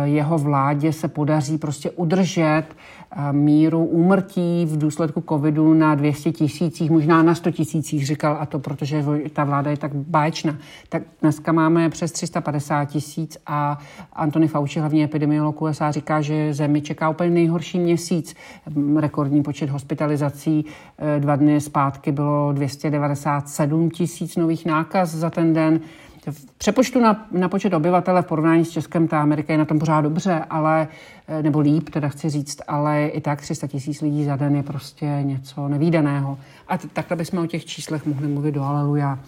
jeho 0.04 0.38
vládě 0.38 0.92
se 0.92 1.08
podaří 1.08 1.58
prostě 1.58 1.90
udržet 1.90 2.64
eh, 2.66 3.32
míru 3.32 3.84
úmrtí 3.84 4.66
v 4.66 4.78
důsledku 4.78 5.24
covidu 5.28 5.74
na 5.74 5.94
200 5.94 6.32
tisících, 6.32 6.90
možná 6.90 7.22
na 7.22 7.34
100 7.34 7.50
tisících, 7.50 8.06
říkal, 8.06 8.36
a 8.40 8.46
to 8.46 8.58
protože 8.58 9.04
ta 9.32 9.44
vláda 9.44 9.70
je 9.70 9.76
tak 9.76 9.94
báječná. 9.94 10.56
Tak 10.88 11.02
dneska 11.20 11.52
máme 11.52 11.90
přes 11.90 12.12
350 12.12 12.84
tisíc 12.84 13.38
a 13.46 13.78
Antony 14.12 14.48
Fauci, 14.48 14.80
hlavní 14.80 15.04
epidemiolog 15.04 15.62
USA, 15.62 15.90
říká, 15.90 16.20
že 16.20 16.54
zemi 16.54 16.80
čeká 16.80 17.08
úplně 17.08 17.30
nejhorší 17.30 17.78
měsíc. 17.78 18.34
Rekordní 18.96 19.42
počet 19.42 19.70
hospitalizací 19.70 20.64
eh, 20.98 21.20
dva 21.20 21.36
dny 21.36 21.60
zpátky 21.60 22.12
bylo 22.12 22.52
297 22.52 23.90
tisíc 23.90 24.36
nových 24.36 24.66
nákaz 24.66 25.14
za 25.14 25.30
ten 25.30 25.52
den. 25.52 25.80
V 26.30 26.46
přepočtu 26.58 27.00
na, 27.00 27.26
na 27.30 27.48
počet 27.48 27.74
obyvatele 27.74 28.22
v 28.22 28.26
porovnání 28.26 28.64
s 28.64 28.70
Českem 28.70 29.08
ta 29.08 29.22
Amerika 29.22 29.52
je 29.52 29.58
na 29.58 29.64
tom 29.64 29.78
pořád 29.78 30.00
dobře, 30.00 30.44
ale, 30.50 30.88
eh, 31.28 31.42
nebo 31.42 31.60
líp, 31.60 31.88
teda 31.88 32.08
chci 32.08 32.30
říct, 32.30 32.58
ale 32.68 33.06
i 33.06 33.20
tak 33.20 33.40
300 33.40 33.66
tisíc 33.66 34.00
lidí 34.00 34.24
za 34.24 34.36
den 34.36 34.56
je 34.56 34.62
prostě 34.62 35.18
něco 35.22 35.68
nevýdaného. 35.68 36.38
A 36.68 36.78
t- 36.78 36.88
takhle 36.88 37.16
bychom 37.16 37.38
o 37.38 37.46
těch 37.46 37.64
číslech 37.64 38.06
mohli 38.06 38.28
mluvit 38.28 38.52
do 38.52 38.62
aleluja. 38.62 39.18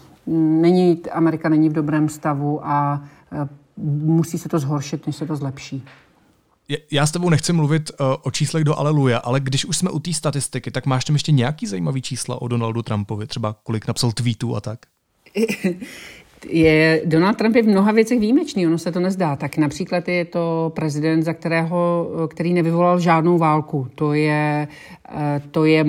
Není, 0.61 1.01
Amerika 1.11 1.49
není 1.49 1.69
v 1.69 1.73
dobrém 1.73 2.09
stavu 2.09 2.67
a 2.67 3.03
eh, 3.31 3.47
musí 3.77 4.37
se 4.37 4.49
to 4.49 4.59
zhoršit, 4.59 5.07
než 5.07 5.15
se 5.15 5.25
to 5.25 5.35
zlepší. 5.35 5.83
Já 6.91 7.05
s 7.05 7.11
tebou 7.11 7.29
nechci 7.29 7.53
mluvit 7.53 7.91
uh, 7.99 8.07
o 8.23 8.31
číslech 8.31 8.63
do 8.63 8.79
Aleluja, 8.79 9.17
ale 9.17 9.39
když 9.39 9.65
už 9.65 9.77
jsme 9.77 9.89
u 9.89 9.99
té 9.99 10.13
statistiky, 10.13 10.71
tak 10.71 10.85
máš 10.85 11.05
tam 11.05 11.15
ještě 11.15 11.31
nějaký 11.31 11.67
zajímavý 11.67 12.01
čísla 12.01 12.41
o 12.41 12.47
Donaldu 12.47 12.81
Trumpovi, 12.81 13.27
třeba 13.27 13.55
kolik 13.63 13.87
napsal 13.87 14.11
tweetů 14.11 14.55
a 14.55 14.61
tak? 14.61 14.79
je, 16.45 17.01
Donald 17.05 17.37
Trump 17.37 17.55
je 17.55 17.63
v 17.63 17.67
mnoha 17.67 17.91
věcech 17.91 18.19
výjimečný, 18.19 18.67
ono 18.67 18.77
se 18.77 18.91
to 18.91 18.99
nezdá. 18.99 19.35
Tak 19.35 19.57
například 19.57 20.07
je 20.07 20.25
to 20.25 20.71
prezident, 20.75 21.23
za 21.23 21.33
kterého, 21.33 22.07
který 22.29 22.53
nevyvolal 22.53 22.99
žádnou 22.99 23.37
válku. 23.37 23.87
To 23.95 24.13
je, 24.13 24.67
eh, 25.09 25.41
to 25.51 25.65
je 25.65 25.85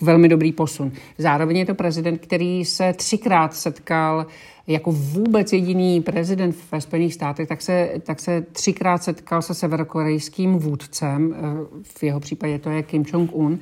velmi 0.00 0.28
dobrý 0.28 0.52
posun. 0.52 0.92
Zároveň 1.18 1.56
je 1.56 1.66
to 1.66 1.74
prezident, 1.74 2.18
který 2.18 2.64
se 2.64 2.92
třikrát 2.92 3.54
setkal 3.54 4.26
jako 4.66 4.92
vůbec 4.92 5.52
jediný 5.52 6.00
prezident 6.00 6.56
ve 6.72 6.80
Spojených 6.80 7.14
státech, 7.14 7.48
tak 7.48 7.62
se, 7.62 7.90
tak 8.02 8.20
se 8.20 8.42
třikrát 8.52 9.02
setkal 9.02 9.42
se 9.42 9.54
severokorejským 9.54 10.58
vůdcem, 10.58 11.34
eh, 11.34 11.40
v 11.82 12.02
jeho 12.02 12.20
případě 12.20 12.58
to 12.58 12.70
je 12.70 12.82
Kim 12.82 13.02
Jong-un, 13.02 13.58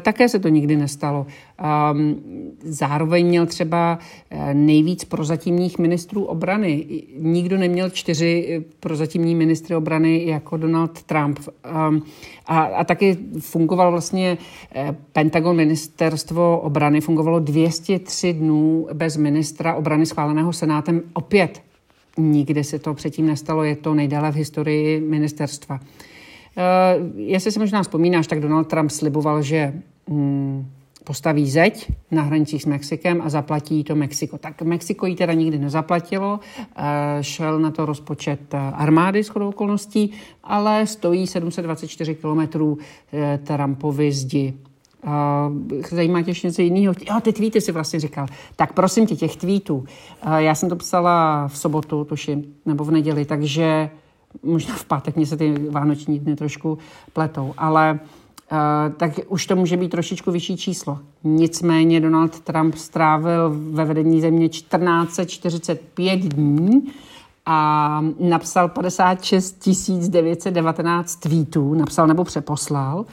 také 0.00 0.28
se 0.28 0.38
to 0.38 0.48
nikdy 0.48 0.76
nestalo. 0.76 1.26
Ehm, 1.58 2.16
zároveň 2.62 3.26
měl 3.26 3.46
třeba 3.46 3.98
eh, 4.30 4.54
nejvíc 4.54 5.04
prozatímních 5.04 5.78
ministrů 5.78 6.24
obrany. 6.24 6.86
Nikdo 7.18 7.58
neměl 7.58 7.90
čtyři 7.90 8.48
eh, 8.50 8.64
prozatímní 8.80 9.34
ministry 9.34 9.76
obrany 9.76 10.26
jako 10.26 10.56
Donald 10.56 11.02
Trump. 11.02 11.38
Ehm, 11.64 12.02
a, 12.46 12.60
a 12.60 12.84
taky 12.84 13.18
fungoval 13.38 13.90
vlastně 13.90 14.38
Pentagon 15.12 15.56
ministerstvo 15.56 16.60
obrany, 16.60 17.00
fungovalo 17.00 17.40
203 17.40 18.32
dnů 18.32 18.88
bez 18.92 19.16
ministra 19.16 19.74
obrany 19.74 20.06
schváleného 20.06 20.52
senátem 20.52 21.02
opět. 21.12 21.62
Nikdy 22.18 22.64
se 22.64 22.78
to 22.78 22.94
předtím 22.94 23.26
nestalo, 23.26 23.64
je 23.64 23.76
to 23.76 23.94
nejdále 23.94 24.32
v 24.32 24.34
historii 24.34 25.00
ministerstva. 25.00 25.80
Eh, 26.56 27.00
jestli 27.16 27.52
si 27.52 27.58
možná 27.58 27.82
vzpomínáš, 27.82 28.26
tak 28.26 28.40
Donald 28.40 28.64
Trump 28.64 28.90
sliboval, 28.90 29.42
že 29.42 29.72
mm, 30.08 30.66
postaví 31.04 31.50
zeď 31.50 31.92
na 32.10 32.22
hranicích 32.22 32.62
s 32.62 32.66
Mexikem 32.66 33.22
a 33.24 33.28
zaplatí 33.28 33.84
to 33.84 33.96
Mexiko. 33.96 34.38
Tak 34.38 34.62
Mexiko 34.62 35.06
ji 35.06 35.16
teda 35.16 35.32
nikdy 35.32 35.58
nezaplatilo, 35.58 36.40
eh, 36.76 37.18
šel 37.20 37.58
na 37.58 37.70
to 37.70 37.86
rozpočet 37.86 38.54
eh, 38.54 38.58
armády 38.58 39.24
s 39.24 39.28
chodou 39.28 39.48
okolností, 39.48 40.12
ale 40.44 40.86
stojí 40.86 41.26
724 41.26 42.14
kilometrů 42.14 42.78
Trumpovi 43.44 44.12
zdi. 44.12 44.54
Zajímá 45.90 46.22
tě 46.22 46.30
ještě 46.30 46.46
něco 46.46 46.62
jiného? 46.62 46.94
Jo, 47.08 47.20
ty 47.22 47.32
tweety 47.32 47.60
si 47.60 47.72
vlastně 47.72 48.00
říkal. 48.00 48.26
Tak 48.56 48.72
prosím 48.72 49.06
tě, 49.06 49.16
těch 49.16 49.36
tweetů. 49.36 49.84
Já 50.36 50.54
jsem 50.54 50.68
to 50.68 50.76
psala 50.76 51.48
v 51.48 51.58
sobotu, 51.58 52.04
tuším, 52.04 52.54
nebo 52.66 52.84
v 52.84 52.90
neděli, 52.90 53.24
takže 53.24 53.90
možná 54.42 54.74
v 54.74 54.84
pátek 54.84 55.16
mě 55.16 55.26
se 55.26 55.36
ty 55.36 55.68
vánoční 55.70 56.18
dny 56.18 56.36
trošku 56.36 56.78
pletou, 57.12 57.54
ale 57.56 58.00
uh, 58.52 58.58
tak 58.96 59.12
už 59.28 59.46
to 59.46 59.56
může 59.56 59.76
být 59.76 59.88
trošičku 59.88 60.30
vyšší 60.30 60.56
číslo. 60.56 60.98
Nicméně 61.24 62.00
Donald 62.00 62.40
Trump 62.40 62.74
strávil 62.74 63.52
ve 63.70 63.84
vedení 63.84 64.20
země 64.20 64.48
1445 64.48 66.20
dní 66.20 66.82
a 67.46 68.00
napsal 68.20 68.68
56 68.68 69.70
919 70.08 71.16
tweetů, 71.16 71.74
napsal 71.74 72.06
nebo 72.06 72.24
přeposlal 72.24 73.04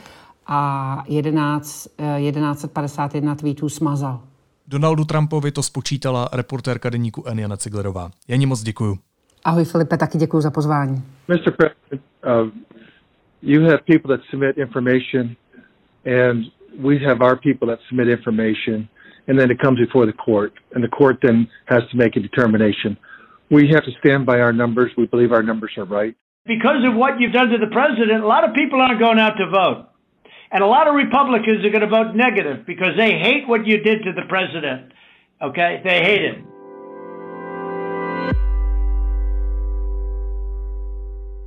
a 0.46 1.02
11, 1.08 1.88
1151 2.18 3.34
tweetů 3.34 3.68
smazal. 3.68 4.20
Donaldu 4.66 5.04
Trumpovi 5.04 5.52
to 5.52 5.62
spočítala 5.62 6.28
reportérka 6.32 6.90
deníku 6.90 7.24
N. 7.26 7.38
Jana 7.38 7.56
Ciglerová. 7.56 8.10
Já 8.28 8.36
ní 8.36 8.46
moc 8.46 8.62
děkuju. 8.62 8.98
Ahoj 9.44 9.64
Filipe, 9.64 9.96
taky 9.96 10.18
děkuji 10.18 10.40
za 10.40 10.50
pozvání. 10.50 11.02
Mr. 11.28 11.50
President, 11.50 12.02
uh, 12.26 12.50
you 13.42 13.62
have 13.62 13.78
people 13.78 14.16
that 14.16 14.20
submit 14.30 14.58
information 14.58 15.36
and 16.04 16.44
we 16.78 16.98
have 16.98 17.24
our 17.24 17.36
people 17.36 17.68
that 17.68 17.80
submit 17.88 18.08
information 18.08 18.88
and 19.28 19.38
then 19.38 19.50
it 19.50 19.58
comes 19.62 19.78
before 19.78 20.06
the 20.06 20.18
court 20.24 20.52
and 20.74 20.84
the 20.84 20.96
court 20.96 21.16
then 21.22 21.46
has 21.64 21.82
to 21.90 21.96
make 21.96 22.16
a 22.16 22.20
determination. 22.20 22.96
We 23.50 23.68
have 23.74 23.84
to 23.84 23.92
stand 24.00 24.26
by 24.26 24.40
our 24.40 24.52
numbers. 24.52 24.92
We 24.96 25.06
believe 25.06 25.32
our 25.32 25.42
numbers 25.42 25.72
are 25.76 25.84
right. 25.84 26.14
Because 26.46 26.84
of 26.88 26.94
what 26.96 27.20
you've 27.20 27.32
done 27.32 27.48
to 27.48 27.58
the 27.58 27.72
president, 27.72 28.22
a 28.22 28.26
lot 28.26 28.44
of 28.48 28.54
people 28.54 28.80
aren't 28.80 29.00
going 29.00 29.18
out 29.18 29.34
to 29.38 29.46
vote. 29.50 29.86
And 30.52 30.62
a 30.62 30.66
lot 30.66 30.88
of 30.88 30.94
Republicans 30.94 31.64
are 31.64 31.70
going 31.70 31.86
to 31.88 31.92
vote 31.98 32.14
negative 32.14 32.66
because 32.66 32.96
they 32.96 33.12
hate 33.18 33.46
what 33.46 33.66
you 33.66 33.78
did 33.78 34.02
to 34.04 34.12
the 34.12 34.26
president. 34.28 34.92
Okay? 35.42 35.80
They 35.84 35.98
hate 36.02 36.22
it. 36.22 36.38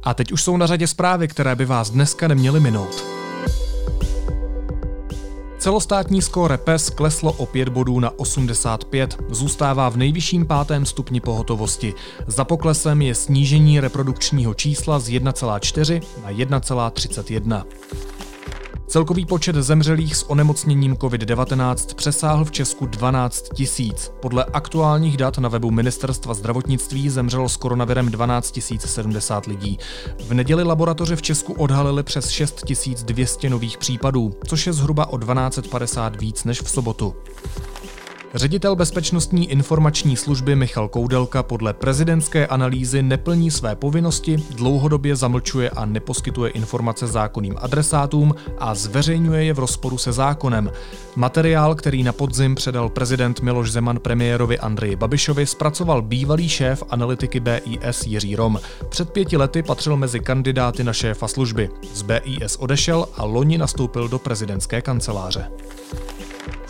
A 0.03 0.13
teď 0.13 0.31
už 0.31 0.43
jsou 0.43 0.57
na 0.57 0.67
řadě 0.67 0.87
zprávy, 0.87 1.27
které 1.27 1.55
by 1.55 1.65
vás 1.65 1.89
dneska 1.89 2.27
neměly 2.27 2.59
minout. 2.59 3.03
Celostátní 5.63 6.21
skóre 6.21 6.57
PES 6.57 6.89
kleslo 6.89 7.31
o 7.31 7.45
5 7.45 7.69
bodů 7.69 7.99
na 7.99 8.19
85, 8.19 9.17
zůstává 9.29 9.89
v 9.89 9.97
nejvyšším 9.97 10.45
pátém 10.45 10.85
stupni 10.85 11.21
pohotovosti. 11.21 11.93
Za 12.27 12.45
poklesem 12.45 13.01
je 13.01 13.15
snížení 13.15 13.79
reprodukčního 13.79 14.53
čísla 14.53 14.99
z 14.99 15.09
1,4 15.09 16.01
na 16.23 16.31
1,31. 16.31 17.63
Celkový 18.93 19.25
počet 19.25 19.55
zemřelých 19.55 20.15
s 20.15 20.29
onemocněním 20.29 20.95
COVID-19 20.95 21.95
přesáhl 21.95 22.45
v 22.45 22.51
Česku 22.51 22.85
12 22.85 23.49
tisíc. 23.53 24.11
Podle 24.19 24.45
aktuálních 24.45 25.17
dat 25.17 25.37
na 25.37 25.49
webu 25.49 25.71
Ministerstva 25.71 26.33
zdravotnictví 26.33 27.09
zemřelo 27.09 27.49
s 27.49 27.57
koronavirem 27.57 28.11
12 28.11 28.59
070 28.77 29.45
lidí. 29.45 29.79
V 30.27 30.33
neděli 30.33 30.63
laboratoře 30.63 31.15
v 31.15 31.21
Česku 31.21 31.53
odhalili 31.53 32.03
přes 32.03 32.29
6 32.29 32.65
200 33.03 33.49
nových 33.49 33.77
případů, 33.77 34.33
což 34.47 34.67
je 34.67 34.73
zhruba 34.73 35.05
o 35.05 35.17
1250 35.17 36.21
víc 36.21 36.43
než 36.43 36.61
v 36.61 36.69
sobotu. 36.69 37.15
Ředitel 38.35 38.75
Bezpečnostní 38.75 39.51
informační 39.51 40.17
služby 40.17 40.55
Michal 40.55 40.87
Koudelka 40.87 41.43
podle 41.43 41.73
prezidentské 41.73 42.47
analýzy 42.47 43.03
neplní 43.03 43.51
své 43.51 43.75
povinnosti, 43.75 44.37
dlouhodobě 44.49 45.15
zamlčuje 45.15 45.69
a 45.69 45.85
neposkytuje 45.85 46.51
informace 46.51 47.07
zákonným 47.07 47.55
adresátům 47.57 48.35
a 48.57 48.75
zveřejňuje 48.75 49.43
je 49.43 49.53
v 49.53 49.59
rozporu 49.59 49.97
se 49.97 50.11
zákonem. 50.11 50.71
Materiál, 51.15 51.75
který 51.75 52.03
na 52.03 52.13
podzim 52.13 52.55
předal 52.55 52.89
prezident 52.89 53.41
Miloš 53.41 53.71
Zeman 53.71 53.99
premiérovi 53.99 54.59
Andreji 54.59 54.95
Babišovi, 54.95 55.45
zpracoval 55.45 56.01
bývalý 56.01 56.49
šéf 56.49 56.83
analytiky 56.89 57.39
BIS 57.39 58.05
Jiří 58.05 58.35
Rom. 58.35 58.59
Před 58.89 59.09
pěti 59.09 59.37
lety 59.37 59.63
patřil 59.63 59.97
mezi 59.97 60.19
kandidáty 60.19 60.83
na 60.83 60.93
šéfa 60.93 61.27
služby. 61.27 61.69
Z 61.93 62.01
BIS 62.01 62.55
odešel 62.55 63.07
a 63.17 63.25
loni 63.25 63.57
nastoupil 63.57 64.07
do 64.07 64.19
prezidentské 64.19 64.81
kanceláře. 64.81 65.49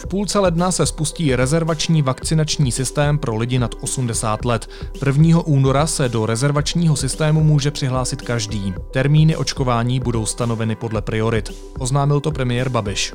V 0.04 0.08
půlce 0.08 0.40
ledna 0.40 0.72
se 0.72 0.86
spustí 0.86 1.36
rezervační 1.36 2.02
vakcinační 2.02 2.72
systém 2.72 3.18
pro 3.18 3.36
lidi 3.36 3.60
nad 3.60 3.76
80 3.82 4.46
let. 4.46 4.70
1. 5.06 5.40
února 5.46 5.88
se 5.88 6.10
do 6.10 6.26
rezervačního 6.26 6.96
systému 6.96 7.44
může 7.44 7.72
přihlásit 7.72 8.22
každý. 8.22 8.74
Termíny 8.92 9.36
očkování 9.36 10.00
budou 10.00 10.26
stanoveny 10.26 10.76
podle 10.76 11.02
priorit. 11.02 11.52
Oznámil 11.80 12.20
to 12.20 12.32
premiér 12.32 12.70
Babiš. 12.70 13.14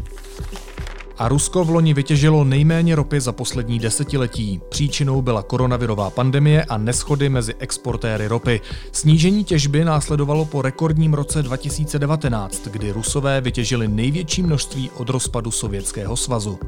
A 1.19 1.29
Rusko 1.29 1.65
v 1.65 1.71
loni 1.71 1.95
vytěžilo 1.95 2.45
nejméně 2.45 2.95
ropy 2.95 3.21
za 3.21 3.33
poslední 3.33 3.79
desetiletí. 3.79 4.61
Příčinou 4.69 5.23
byla 5.23 5.43
koronavirová 5.43 6.11
pandemie 6.11 6.65
a 6.65 6.79
neschody 6.79 7.29
mezi 7.29 7.55
exportéry 7.59 8.27
ropy. 8.27 8.61
Snížení 8.93 9.45
těžby 9.45 9.85
následovalo 9.85 10.45
po 10.45 10.63
rekordním 10.63 11.15
roce 11.15 11.43
2019, 11.43 12.69
kdy 12.69 12.93
Rusové 12.93 13.41
vytěžili 13.41 13.89
největší 13.89 14.43
množství 14.43 14.91
od 14.97 15.09
rozpadu 15.09 15.51
Sovětského 15.51 16.17
svazu. 16.17 16.59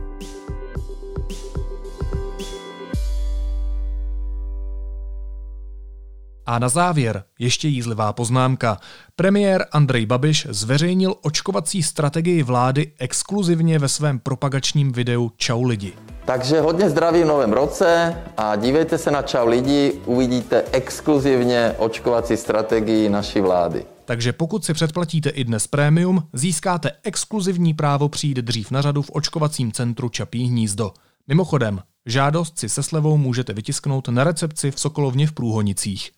A 6.51 6.59
na 6.59 6.69
závěr 6.69 7.25
ještě 7.39 7.69
jízlivá 7.69 8.13
poznámka. 8.13 8.79
Premiér 9.17 9.67
Andrej 9.73 10.07
Babiš 10.07 10.47
zveřejnil 10.51 11.15
očkovací 11.23 11.83
strategii 11.83 12.43
vlády 12.43 12.93
exkluzivně 12.99 13.79
ve 13.79 13.89
svém 13.89 14.19
propagačním 14.19 14.93
videu 14.93 15.31
Čau 15.37 15.65
lidi. 15.65 15.93
Takže 16.25 16.61
hodně 16.61 16.91
zdraví 16.91 17.23
v 17.23 17.27
novém 17.27 17.53
roce 17.53 18.17
a 18.37 18.57
dívejte 18.57 18.99
se 18.99 19.11
na 19.11 19.23
Čau 19.23 19.47
lidi, 19.47 19.93
uvidíte 20.07 20.65
exkluzivně 20.73 21.75
očkovací 21.79 22.37
strategii 22.37 23.09
naší 23.09 23.41
vlády. 23.41 23.85
Takže 24.05 24.33
pokud 24.33 24.65
si 24.65 24.75
předplatíte 24.75 25.31
i 25.31 25.45
dnes 25.45 25.67
prémium, 25.67 26.23
získáte 26.33 26.93
exkluzivní 27.03 27.75
právo 27.75 28.09
přijít 28.09 28.37
dřív 28.37 28.71
na 28.71 28.83
řadu 28.83 29.03
v 29.03 29.11
očkovacím 29.11 29.73
centru 29.73 30.09
Čapí 30.09 30.45
hnízdo. 30.45 30.93
Mimochodem, 31.29 31.81
žádost 32.07 32.59
si 32.59 32.69
se 32.69 32.83
slevou 32.83 33.17
můžete 33.17 33.53
vytisknout 33.53 34.09
na 34.09 34.25
recepci 34.25 34.71
v 34.71 34.81
Sokolovně 34.81 35.27
v 35.27 35.33
Průhonicích. 35.33 36.11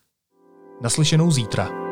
Naslyšenou 0.80 1.30
zítra. 1.30 1.91